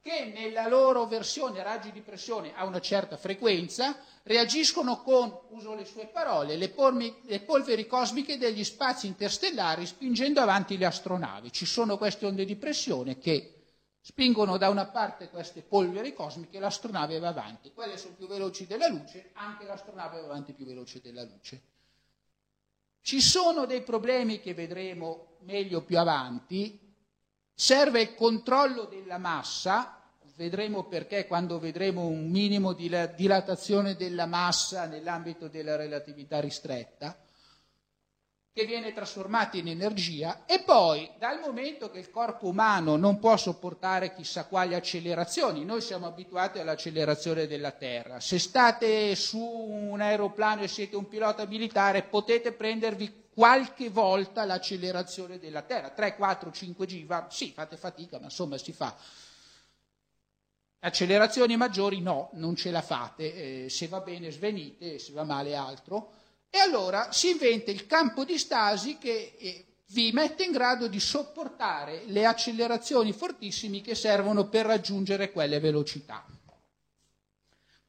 [0.00, 5.84] che nella loro versione raggi di pressione a una certa frequenza reagiscono con, uso le
[5.84, 11.52] sue parole, le, pormi, le, polveri cosmiche degli spazi interstellari spingendo avanti le astronavi.
[11.52, 13.56] Ci sono queste onde di pressione che
[14.00, 17.72] spingono da una parte queste polveri cosmiche e l'astronave va avanti.
[17.74, 21.60] Quelle sono più veloci della luce, anche l'astronave va avanti più veloce della luce.
[23.02, 26.88] Ci sono dei problemi che vedremo meglio più avanti,
[27.60, 30.02] Serve il controllo della massa,
[30.36, 37.22] vedremo perché quando vedremo un minimo di dilatazione della massa nell'ambito della relatività ristretta,
[38.52, 43.36] che viene trasformata in energia e poi dal momento che il corpo umano non può
[43.36, 50.62] sopportare chissà quali accelerazioni, noi siamo abituati all'accelerazione della Terra, se state su un aeroplano
[50.62, 56.86] e siete un pilota militare potete prendervi qualche volta l'accelerazione della Terra, 3, 4, 5
[56.86, 58.96] G, va, sì, fate fatica, ma insomma si fa.
[60.80, 65.54] Accelerazioni maggiori no, non ce la fate, eh, se va bene svenite, se va male
[65.54, 66.12] altro.
[66.50, 71.00] E allora si inventa il campo di stasi che eh, vi mette in grado di
[71.00, 76.24] sopportare le accelerazioni fortissime che servono per raggiungere quelle velocità.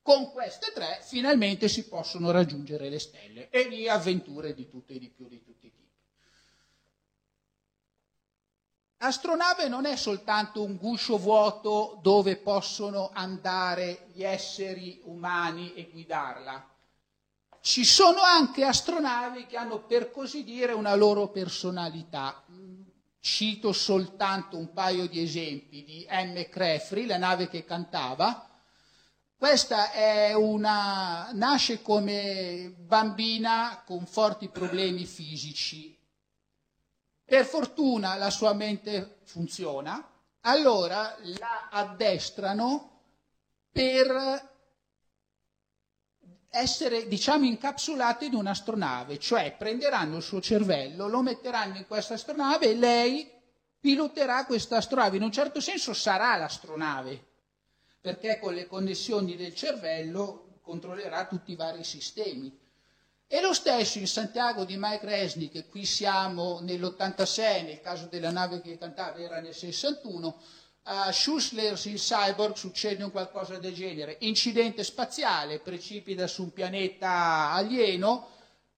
[0.04, 5.00] Con queste tre finalmente si possono raggiungere le stelle e lì avventure di tutto e
[5.00, 5.90] di più di tutti i tipi.
[8.98, 16.71] Astronave non è soltanto un guscio vuoto dove possono andare gli esseri umani e guidarla.
[17.64, 22.44] Ci sono anche astronavi che hanno per così dire una loro personalità.
[23.20, 26.50] Cito soltanto un paio di esempi di M.
[26.50, 28.50] Crefri, la nave che cantava,
[29.38, 29.92] questa
[30.38, 35.96] una, nasce come bambina con forti problemi fisici.
[37.24, 40.04] Per fortuna la sua mente funziona,
[40.42, 43.02] allora la addestrano
[43.72, 44.51] per
[46.54, 52.72] essere, diciamo, incapsulata in un'astronave, cioè prenderanno il suo cervello, lo metteranno in questa astronave
[52.72, 53.32] e lei
[53.80, 55.16] piloterà questa astronave.
[55.16, 57.30] In un certo senso sarà l'astronave
[58.02, 62.60] perché con le connessioni del cervello controllerà tutti i vari sistemi.
[63.28, 68.60] E lo stesso in Santiago di Mike Resnick, qui siamo nell'86, nel caso della nave
[68.60, 70.42] che cantava era nel 61,
[70.84, 74.18] a Schussler in Cyborg succede un qualcosa del genere.
[74.22, 78.30] Incidente spaziale, precipita su un pianeta alieno,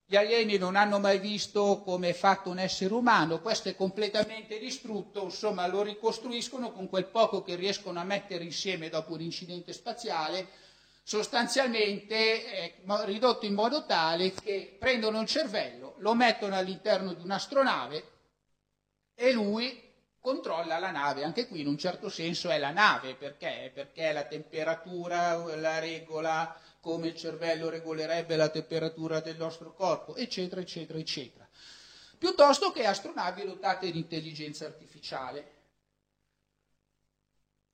[0.05, 4.59] gli alieni non hanno mai visto come è fatto un essere umano, questo è completamente
[4.59, 9.71] distrutto, insomma lo ricostruiscono con quel poco che riescono a mettere insieme dopo un incidente
[9.71, 10.47] spaziale,
[11.03, 12.73] sostanzialmente è
[13.05, 18.11] ridotto in modo tale che prendono il cervello, lo mettono all'interno di un'astronave
[19.15, 19.92] e lui
[20.23, 23.69] controlla la nave, anche qui in un certo senso è la nave, perché?
[23.73, 30.61] Perché la temperatura, la regola, come il cervello regolerebbe la temperatura del nostro corpo, eccetera,
[30.61, 31.45] eccetera, eccetera.
[32.17, 35.51] Piuttosto che astronavi dotate di intelligenza artificiale.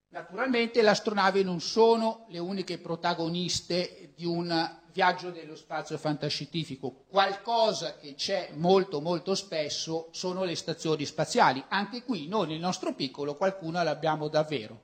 [0.08, 4.50] Naturalmente le astronavi non sono le uniche protagoniste di un
[4.92, 7.06] viaggio dello spazio fantascientifico.
[7.08, 11.64] Qualcosa che c'è molto molto spesso sono le stazioni spaziali.
[11.70, 14.84] Anche qui noi nel nostro piccolo qualcuna l'abbiamo davvero.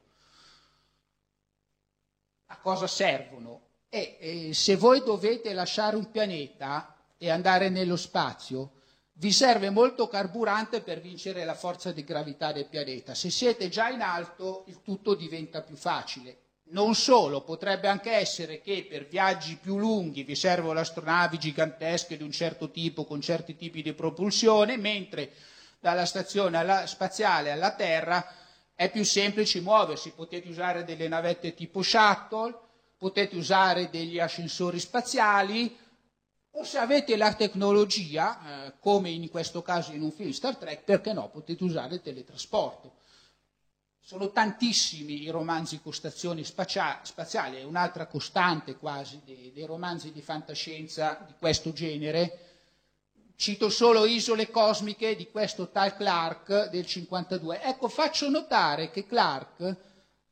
[2.47, 3.61] A cosa servono?
[3.89, 8.71] E eh, se voi dovete lasciare un pianeta e andare nello spazio,
[9.13, 13.15] vi serve molto carburante per vincere la forza di gravità del pianeta.
[13.15, 16.44] Se siete già in alto, il tutto diventa più facile.
[16.69, 22.23] Non solo, potrebbe anche essere che per viaggi più lunghi vi servono astronavi gigantesche di
[22.23, 25.31] un certo tipo con certi tipi di propulsione, mentre
[25.79, 28.25] dalla stazione alla, spaziale alla Terra
[28.73, 30.13] è più semplice muoversi.
[30.13, 32.57] Potete usare delle navette tipo shuttle,
[32.97, 35.77] potete usare degli ascensori spaziali,
[36.57, 40.83] o se avete la tecnologia, eh, come in questo caso in un film Star Trek,
[40.83, 42.94] perché no, potete usare il teletrasporto.
[44.07, 50.11] Sono tantissimi i romanzi con stazioni spazia- spaziali, è un'altra costante quasi dei, dei romanzi
[50.11, 52.39] di fantascienza di questo genere.
[53.35, 57.63] Cito solo Isole cosmiche di questo tal Clark del 52.
[57.63, 59.75] Ecco, faccio notare che Clark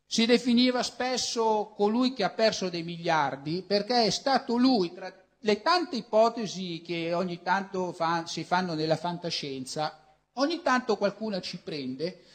[0.05, 5.61] si definiva spesso colui che ha perso dei miliardi perché è stato lui, tra le
[5.63, 12.25] tante ipotesi che ogni tanto fa, si fanno nella fantascienza, ogni tanto qualcuna ci prende.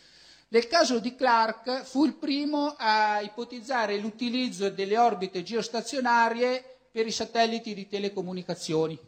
[0.49, 7.13] Nel caso di Clark fu il primo a ipotizzare l'utilizzo delle orbite geostazionarie per i
[7.13, 8.99] satelliti di telecomunicazioni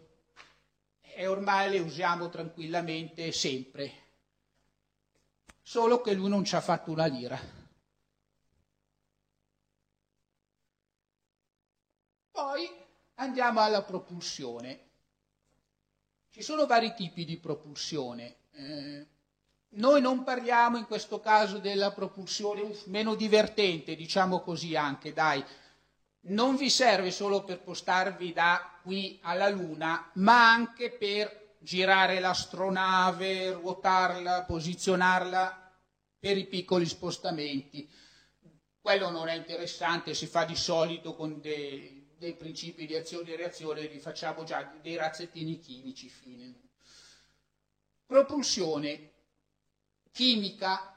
[1.01, 3.93] e ormai le usiamo tranquillamente sempre,
[5.63, 7.39] solo che lui non ci ha fatto una lira.
[12.31, 12.81] Poi
[13.21, 14.89] Andiamo alla propulsione.
[16.31, 18.37] Ci sono vari tipi di propulsione.
[18.53, 19.07] Eh,
[19.73, 25.45] noi non parliamo in questo caso della propulsione meno divertente, diciamo così anche, dai.
[26.23, 33.53] Non vi serve solo per postarvi da qui alla Luna, ma anche per girare l'astronave,
[33.53, 35.73] ruotarla, posizionarla
[36.19, 37.89] per i piccoli spostamenti.
[38.81, 43.37] Quello non è interessante, si fa di solito con dei dei principi di azione e
[43.37, 46.55] reazione li facciamo già dei razzettini chimici fine.
[48.05, 49.10] Propulsione
[50.13, 50.97] chimica,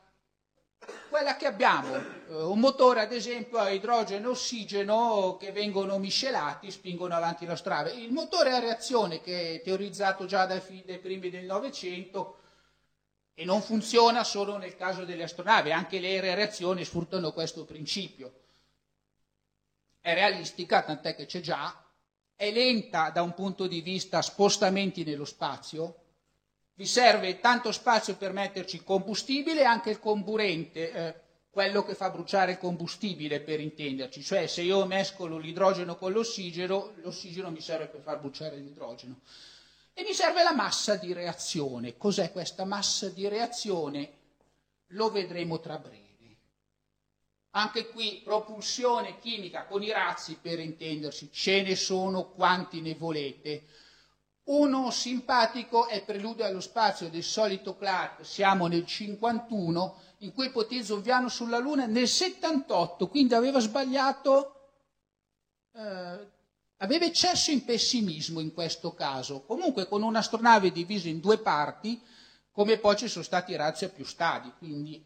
[1.09, 6.71] quella che abbiamo, eh, un motore ad esempio a idrogeno e ossigeno che vengono miscelati,
[6.71, 7.91] spingono avanti la strada.
[7.91, 12.39] Il motore a reazione che è teorizzato già dai, dai primi del Novecento
[13.33, 17.65] e non funziona solo nel caso delle astronavi, anche le aeree a reazione sfruttano questo
[17.65, 18.41] principio
[20.03, 21.81] è realistica, tant'è che c'è già,
[22.35, 26.02] è lenta da un punto di vista spostamenti nello spazio,
[26.75, 31.15] vi serve tanto spazio per metterci combustibile e anche il comburente, eh,
[31.49, 36.93] quello che fa bruciare il combustibile per intenderci, cioè se io mescolo l'idrogeno con l'ossigeno,
[37.01, 39.19] l'ossigeno mi serve per far bruciare l'idrogeno.
[39.93, 41.95] E mi serve la massa di reazione.
[41.95, 44.11] Cos'è questa massa di reazione?
[44.87, 46.01] Lo vedremo tra breve.
[47.55, 53.67] Anche qui propulsione chimica con i razzi per intendersi, ce ne sono quanti ne volete.
[54.45, 60.93] Uno simpatico è Preludio allo spazio del solito Clark, siamo nel 51, in cui ipotizza
[60.93, 64.71] un piano sulla Luna nel 78, quindi aveva sbagliato,
[65.73, 66.27] eh,
[66.75, 69.43] aveva eccesso in pessimismo in questo caso.
[69.43, 72.01] Comunque con un'astronave divisa in due parti,
[72.51, 75.01] come poi ci sono stati razzi a più stadi, quindi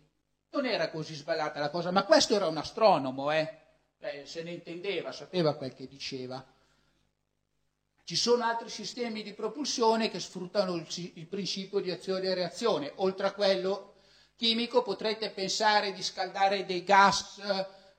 [0.50, 3.56] non era così sbagliata la cosa, ma questo era un astronomo, eh?
[4.00, 6.44] Beh, se ne intendeva, sapeva quel che diceva.
[8.08, 12.93] Ci sono altri sistemi di propulsione che sfruttano il, il principio di azione e reazione.
[12.95, 13.95] Oltre a quello
[14.38, 17.38] chimico potrete pensare di scaldare dei gas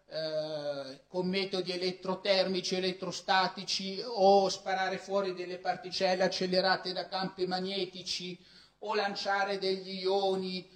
[0.06, 8.42] eh, con metodi elettrotermici, elettrostatici o sparare fuori delle particelle accelerate da campi magnetici
[8.78, 10.66] o lanciare degli ioni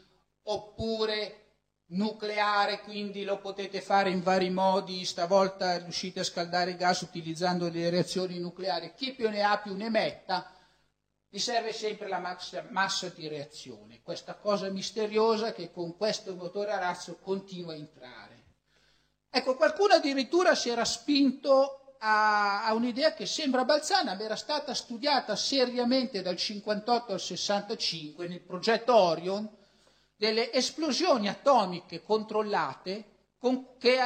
[0.42, 1.51] oppure
[1.92, 7.68] nucleare, quindi lo potete fare in vari modi, stavolta riuscite a scaldare il gas utilizzando
[7.68, 10.50] delle reazioni nucleari, chi più ne ha più ne metta,
[11.28, 16.72] vi serve sempre la massa, massa di reazione, questa cosa misteriosa che con questo motore
[16.72, 18.40] a razzo continua a entrare.
[19.30, 24.74] Ecco, qualcuno addirittura si era spinto a, a un'idea che sembra balzana, ma era stata
[24.74, 29.48] studiata seriamente dal 58 al 65 nel progetto Orion,
[30.22, 33.04] delle esplosioni atomiche controllate
[33.38, 34.00] con, che eh,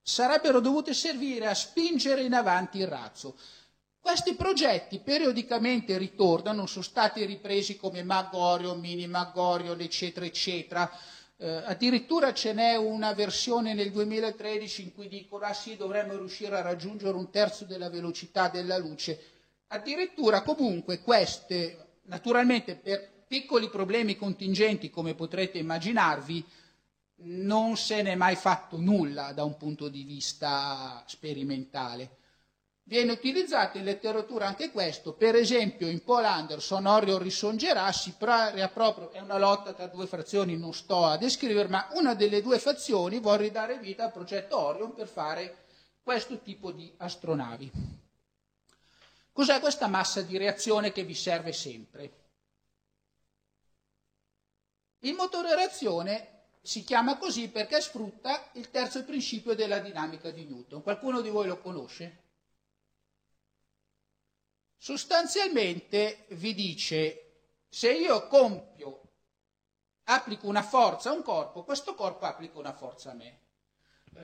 [0.00, 3.36] sarebbero dovute servire a spingere in avanti il razzo.
[3.98, 10.88] Questi progetti periodicamente ritornano, sono stati ripresi come Magorion, Mini Magorion, eccetera, eccetera.
[11.36, 16.56] Eh, addirittura ce n'è una versione nel 2013 in cui dicono ah sì, dovremmo riuscire
[16.56, 19.18] a raggiungere un terzo della velocità della luce.
[19.66, 26.44] Addirittura comunque queste, naturalmente per piccoli problemi contingenti come potrete immaginarvi,
[27.22, 32.18] non se n'è mai fatto nulla da un punto di vista sperimentale.
[32.84, 37.90] Viene utilizzato in letteratura anche questo, per esempio in Paul Anderson, Orion risongerà,
[38.72, 42.60] proprio, è una lotta tra due frazioni, non sto a descrivere, ma una delle due
[42.60, 45.56] fazioni vuole ridare vita al progetto Orion per fare
[46.04, 47.68] questo tipo di astronavi.
[49.32, 52.22] Cos'è questa massa di reazione che vi serve sempre?
[55.04, 60.44] Il motore a reazione si chiama così perché sfrutta il terzo principio della dinamica di
[60.46, 60.82] Newton.
[60.82, 62.22] Qualcuno di voi lo conosce?
[64.78, 67.20] Sostanzialmente vi dice
[67.68, 69.02] se io compio,
[70.04, 73.40] applico una forza a un corpo, questo corpo applica una forza a me.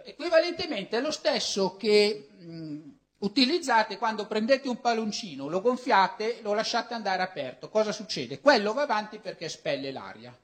[0.05, 6.95] Equivalentemente è lo stesso che mh, utilizzate quando prendete un palloncino, lo gonfiate, lo lasciate
[6.95, 7.69] andare aperto.
[7.69, 8.41] Cosa succede?
[8.41, 10.35] Quello va avanti perché espelle l'aria.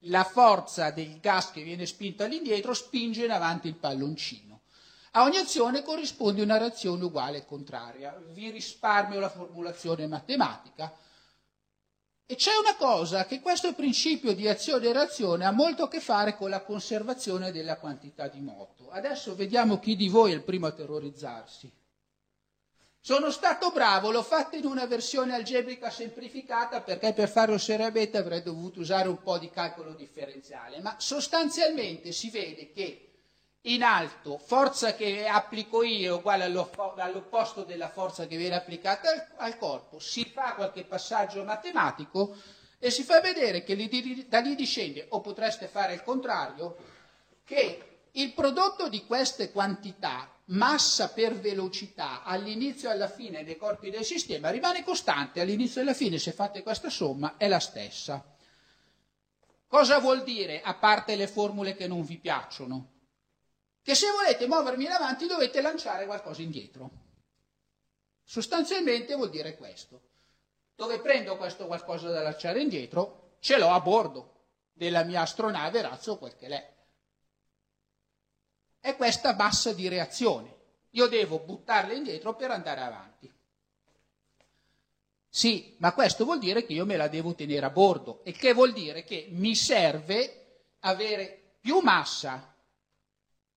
[0.00, 4.60] La forza del gas che viene spinto all'indietro spinge in avanti il palloncino.
[5.12, 8.14] A ogni azione corrisponde una reazione uguale e contraria.
[8.32, 10.94] Vi risparmio la formulazione matematica.
[12.26, 16.00] E c'è una cosa che questo principio di azione e reazione ha molto a che
[16.00, 18.90] fare con la conservazione della quantità di moto.
[18.90, 21.72] Adesso vediamo chi di voi è il primo a terrorizzarsi.
[23.06, 28.42] Sono stato bravo, l'ho fatto in una versione algebrica semplificata perché per farlo seriamente avrei
[28.42, 33.12] dovuto usare un po' di calcolo differenziale, ma sostanzialmente si vede che
[33.60, 39.26] in alto, forza che applico io è uguale all'opposto della forza che viene applicata al,
[39.36, 42.34] al, corpo, si fa qualche passaggio matematico
[42.80, 46.76] e si fa vedere che lì, da lì discende, o potreste fare il contrario,
[47.44, 53.90] che il prodotto di queste quantità, massa per velocità, all'inizio e alla fine dei corpi
[53.90, 58.24] del sistema rimane costante, all'inizio e alla fine se fate questa somma è la stessa.
[59.66, 62.94] Cosa vuol dire, a parte le formule che non vi piacciono?
[63.86, 66.90] che se volete muovermi in avanti dovete lanciare qualcosa indietro.
[68.24, 70.00] Sostanzialmente vuol dire questo.
[70.74, 76.18] Dove prendo questo qualcosa da lanciare indietro, ce l'ho a bordo della mia astronave razzo
[76.18, 76.75] quel che l'è.
[78.86, 80.54] È questa massa di reazione.
[80.90, 83.28] Io devo buttarla indietro per andare avanti.
[85.28, 88.52] Sì, ma questo vuol dire che io me la devo tenere a bordo, e che
[88.52, 92.54] vuol dire che mi serve avere più massa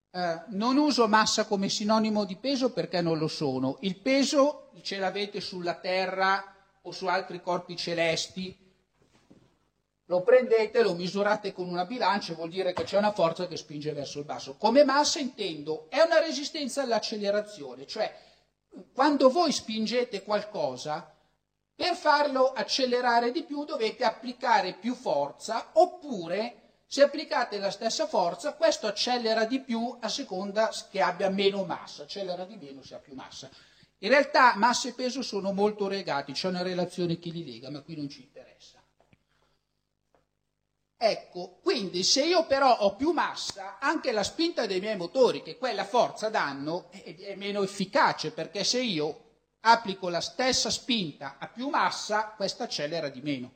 [0.09, 3.77] eh, non uso massa come sinonimo di peso perché non lo sono.
[3.81, 6.43] Il peso ce l'avete sulla Terra
[6.81, 8.57] o su altri corpi celesti.
[10.09, 13.93] Lo prendete, lo misurate con una bilancia, vuol dire che c'è una forza che spinge
[13.93, 14.55] verso il basso.
[14.57, 18.11] Come massa intendo, è una resistenza all'accelerazione, cioè
[18.91, 21.15] quando voi spingete qualcosa,
[21.75, 28.55] per farlo accelerare di più dovete applicare più forza oppure se applicate la stessa forza,
[28.55, 32.97] questo accelera di più a seconda che abbia meno massa, accelera di meno se ha
[32.97, 33.47] più massa.
[33.99, 37.81] In realtà massa e peso sono molto legati, c'è una relazione che li lega, ma
[37.81, 38.38] qui non ci interessa.
[41.01, 45.57] Ecco, quindi se io però ho più massa, anche la spinta dei miei motori, che
[45.57, 49.27] quella forza danno, è meno efficace, perché se io
[49.61, 53.53] applico la stessa spinta a più massa, questa accelera di meno.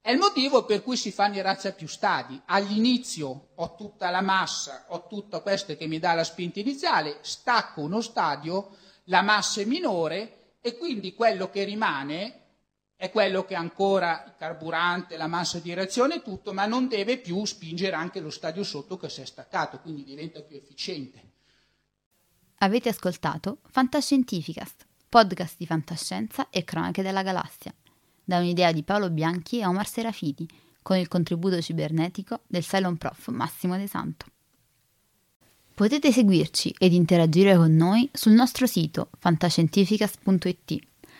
[0.00, 2.40] È il motivo per cui si fanno i razzi a più stadi.
[2.46, 7.82] All'inizio ho tutta la massa, ho tutto questo che mi dà la spinta iniziale, stacco
[7.82, 12.39] uno stadio, la massa è minore e quindi quello che rimane
[13.00, 17.16] è quello che ancora il carburante, la massa di reazione e tutto, ma non deve
[17.16, 21.22] più spingere anche lo stadio sotto che si è staccato, quindi diventa più efficiente.
[22.56, 27.72] Avete ascoltato Fantascientificast, podcast di fantascienza e cronache della galassia,
[28.22, 30.46] da un'idea di Paolo Bianchi e Omar Serafiti,
[30.82, 34.26] con il contributo cibernetico del Cylon Prof Massimo De Santo.
[35.72, 40.88] Potete seguirci ed interagire con noi sul nostro sito fantascientificast.it,